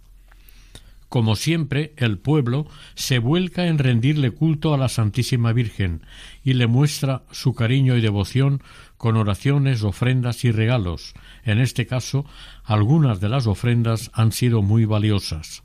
Como 1.09 1.35
siempre, 1.35 1.93
el 1.97 2.19
pueblo 2.19 2.69
se 2.95 3.19
vuelca 3.19 3.67
en 3.67 3.79
rendirle 3.79 4.31
culto 4.31 4.73
a 4.73 4.79
la 4.79 4.89
Santísima 4.89 5.53
Virgen 5.53 6.03
y 6.45 6.53
le 6.53 6.69
muestra 6.69 7.23
su 7.33 7.53
cariño 7.53 7.97
y 7.97 8.01
devoción 8.01 8.63
con 8.97 9.17
oraciones, 9.17 9.83
ofrendas 9.83 10.45
y 10.45 10.53
regalos. 10.53 11.15
En 11.45 11.59
este 11.59 11.87
caso, 11.87 12.27
algunas 12.63 13.21
de 13.21 13.29
las 13.29 13.49
ofrendas 13.49 14.13
han 14.15 14.31
sido 14.31 14.63
muy 14.63 14.85
valiosas. 14.85 15.65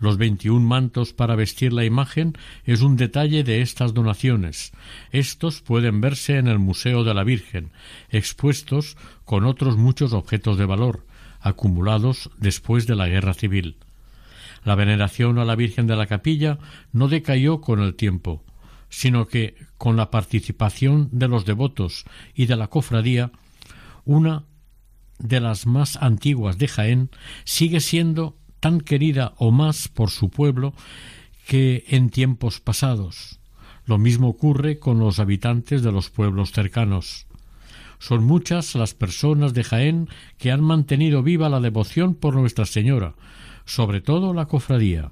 Los 0.00 0.16
veintiún 0.16 0.64
mantos 0.64 1.12
para 1.12 1.36
vestir 1.36 1.74
la 1.74 1.84
imagen 1.84 2.32
es 2.64 2.80
un 2.80 2.96
detalle 2.96 3.44
de 3.44 3.60
estas 3.60 3.92
donaciones. 3.92 4.72
Estos 5.12 5.60
pueden 5.60 6.00
verse 6.00 6.38
en 6.38 6.48
el 6.48 6.58
Museo 6.58 7.04
de 7.04 7.12
la 7.12 7.22
Virgen, 7.22 7.70
expuestos 8.08 8.96
con 9.26 9.44
otros 9.44 9.76
muchos 9.76 10.14
objetos 10.14 10.56
de 10.56 10.64
valor, 10.64 11.06
acumulados 11.40 12.30
después 12.38 12.86
de 12.86 12.96
la 12.96 13.08
Guerra 13.08 13.34
Civil. 13.34 13.76
La 14.64 14.74
veneración 14.74 15.38
a 15.38 15.44
la 15.44 15.54
Virgen 15.54 15.86
de 15.86 15.96
la 15.96 16.06
Capilla 16.06 16.58
no 16.92 17.08
decayó 17.08 17.60
con 17.60 17.80
el 17.80 17.94
tiempo, 17.94 18.42
sino 18.88 19.26
que, 19.26 19.54
con 19.76 19.96
la 19.96 20.10
participación 20.10 21.10
de 21.12 21.28
los 21.28 21.44
devotos 21.44 22.04
y 22.34 22.46
de 22.46 22.56
la 22.56 22.68
cofradía, 22.68 23.32
una 24.06 24.44
de 25.18 25.40
las 25.40 25.66
más 25.66 25.96
antiguas 25.96 26.56
de 26.56 26.68
Jaén 26.68 27.10
sigue 27.44 27.80
siendo 27.80 28.38
tan 28.60 28.80
querida 28.80 29.32
o 29.38 29.50
más 29.50 29.88
por 29.88 30.10
su 30.10 30.28
pueblo 30.28 30.74
que 31.46 31.84
en 31.88 32.10
tiempos 32.10 32.60
pasados. 32.60 33.40
Lo 33.86 33.98
mismo 33.98 34.28
ocurre 34.28 34.78
con 34.78 35.00
los 35.00 35.18
habitantes 35.18 35.82
de 35.82 35.90
los 35.90 36.10
pueblos 36.10 36.52
cercanos. 36.52 37.26
Son 37.98 38.24
muchas 38.24 38.74
las 38.76 38.94
personas 38.94 39.52
de 39.52 39.64
Jaén 39.64 40.08
que 40.38 40.52
han 40.52 40.62
mantenido 40.62 41.22
viva 41.22 41.48
la 41.48 41.60
devoción 41.60 42.14
por 42.14 42.34
Nuestra 42.36 42.66
Señora, 42.66 43.14
sobre 43.64 44.00
todo 44.00 44.32
la 44.32 44.46
cofradía. 44.46 45.10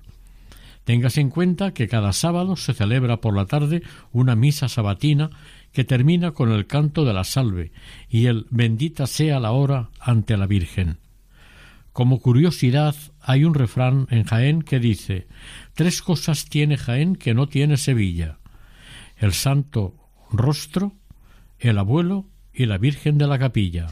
Téngase 0.84 1.20
en 1.20 1.28
cuenta 1.28 1.74
que 1.74 1.88
cada 1.88 2.12
sábado 2.14 2.56
se 2.56 2.72
celebra 2.72 3.20
por 3.20 3.36
la 3.36 3.44
tarde 3.44 3.82
una 4.10 4.36
misa 4.36 4.68
sabatina 4.68 5.30
que 5.72 5.84
termina 5.84 6.30
con 6.30 6.50
el 6.50 6.66
canto 6.66 7.04
de 7.04 7.12
la 7.12 7.24
salve 7.24 7.72
y 8.08 8.26
el 8.26 8.46
bendita 8.48 9.06
sea 9.06 9.38
la 9.38 9.50
hora 9.50 9.90
ante 10.00 10.36
la 10.36 10.46
Virgen. 10.46 10.98
Como 11.98 12.20
curiosidad, 12.20 12.94
hay 13.20 13.42
un 13.42 13.54
refrán 13.54 14.06
en 14.10 14.22
Jaén 14.22 14.62
que 14.62 14.78
dice 14.78 15.26
Tres 15.74 16.00
cosas 16.00 16.44
tiene 16.44 16.76
Jaén 16.76 17.16
que 17.16 17.34
no 17.34 17.48
tiene 17.48 17.76
Sevilla 17.76 18.38
el 19.16 19.32
santo 19.32 19.96
rostro, 20.30 20.92
el 21.58 21.76
abuelo 21.76 22.30
y 22.52 22.66
la 22.66 22.78
Virgen 22.78 23.18
de 23.18 23.26
la 23.26 23.40
capilla. 23.40 23.88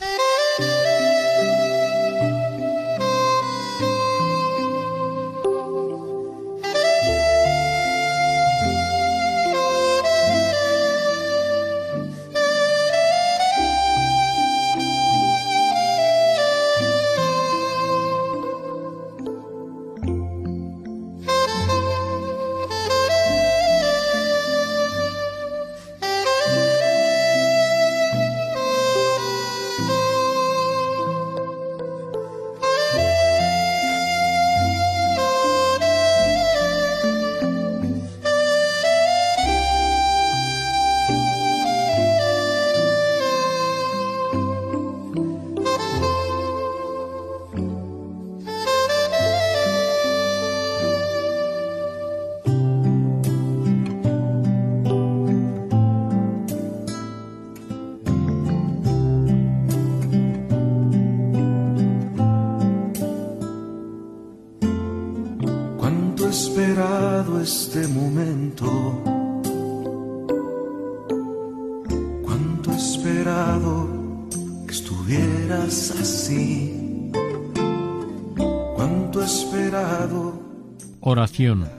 Oración. 81.09 81.71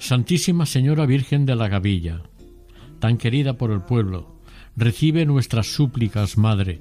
Santísima 0.00 0.66
Señora 0.66 1.06
Virgen 1.06 1.46
de 1.46 1.54
la 1.54 1.68
Gavilla, 1.68 2.22
tan 2.98 3.16
querida 3.16 3.56
por 3.56 3.70
el 3.70 3.82
pueblo, 3.82 4.34
recibe 4.74 5.24
nuestras 5.26 5.68
súplicas, 5.68 6.36
Madre, 6.36 6.80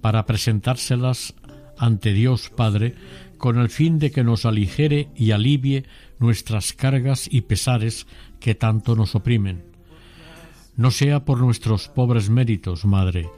para 0.00 0.26
presentárselas 0.26 1.34
ante 1.76 2.12
Dios 2.12 2.50
Padre, 2.50 2.94
con 3.36 3.58
el 3.58 3.68
fin 3.68 3.98
de 3.98 4.12
que 4.12 4.22
nos 4.22 4.46
aligere 4.46 5.08
y 5.16 5.32
alivie 5.32 5.86
nuestras 6.20 6.72
cargas 6.72 7.28
y 7.28 7.40
pesares 7.40 8.06
que 8.38 8.54
tanto 8.54 8.94
nos 8.94 9.16
oprimen. 9.16 9.64
No 10.76 10.92
sea 10.92 11.24
por 11.24 11.40
nuestros 11.40 11.88
pobres 11.88 12.30
méritos, 12.30 12.84
Madre, 12.84 13.28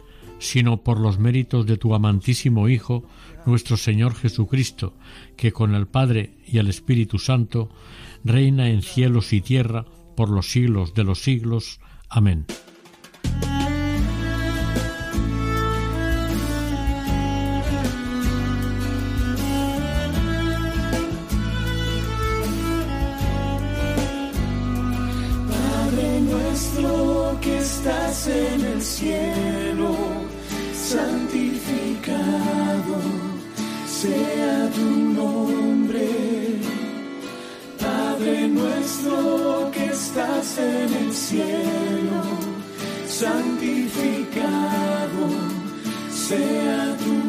sino 0.41 0.82
por 0.82 0.99
los 0.99 1.18
méritos 1.18 1.66
de 1.66 1.76
tu 1.76 1.95
amantísimo 1.95 2.68
Hijo, 2.68 3.05
nuestro 3.47 3.76
Señor 3.76 4.14
Jesucristo, 4.14 4.95
que 5.36 5.53
con 5.53 5.74
el 5.74 5.86
Padre 5.86 6.38
y 6.47 6.59
el 6.59 6.68
Espíritu 6.68 7.18
Santo 7.18 7.70
reina 8.24 8.68
en 8.68 8.82
cielos 8.82 9.32
y 9.32 9.41
tierra 9.41 9.84
por 10.16 10.30
los 10.30 10.51
siglos 10.51 10.95
de 10.95 11.05
los 11.05 11.22
siglos. 11.22 11.80
Amén. 12.09 12.47
Nuestro 38.81 39.70
que 39.72 39.87
estás 39.87 40.59
en 40.59 40.95
el 40.95 41.12
cielo, 41.12 42.22
santificado 43.07 44.41
sea 46.11 46.97
tu 47.05 47.20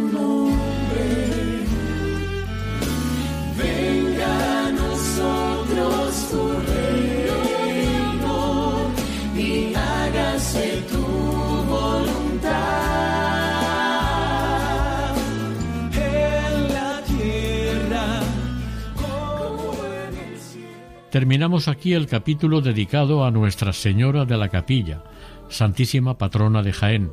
Terminamos 21.21 21.67
aquí 21.67 21.93
el 21.93 22.07
capítulo 22.07 22.61
dedicado 22.61 23.23
a 23.23 23.29
Nuestra 23.29 23.73
Señora 23.73 24.25
de 24.25 24.37
la 24.37 24.49
Capilla, 24.49 25.03
Santísima 25.49 26.17
Patrona 26.17 26.63
de 26.63 26.73
Jaén, 26.73 27.11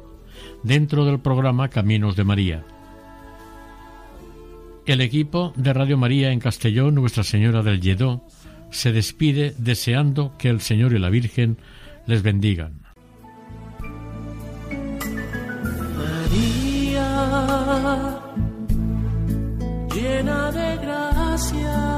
dentro 0.63 1.05
del 1.05 1.21
programa 1.21 1.69
Caminos 1.69 2.17
de 2.17 2.25
María. 2.25 2.65
El 4.87 5.03
equipo 5.03 5.53
de 5.57 5.75
Radio 5.75 5.99
María 5.99 6.33
en 6.33 6.41
Castellón, 6.41 6.95
Nuestra 6.95 7.23
Señora 7.23 7.63
del 7.63 7.83
Lledó, 7.83 8.25
se 8.71 8.93
despide 8.93 9.55
deseando 9.59 10.33
que 10.39 10.49
el 10.49 10.63
Señor 10.63 10.95
y 10.95 10.99
la 10.99 11.11
Virgen 11.11 11.59
les 12.07 12.23
bendigan. 12.23 12.81
María, 15.99 17.11
llena 19.95 20.51
de 20.51 20.77
gracia 20.79 21.98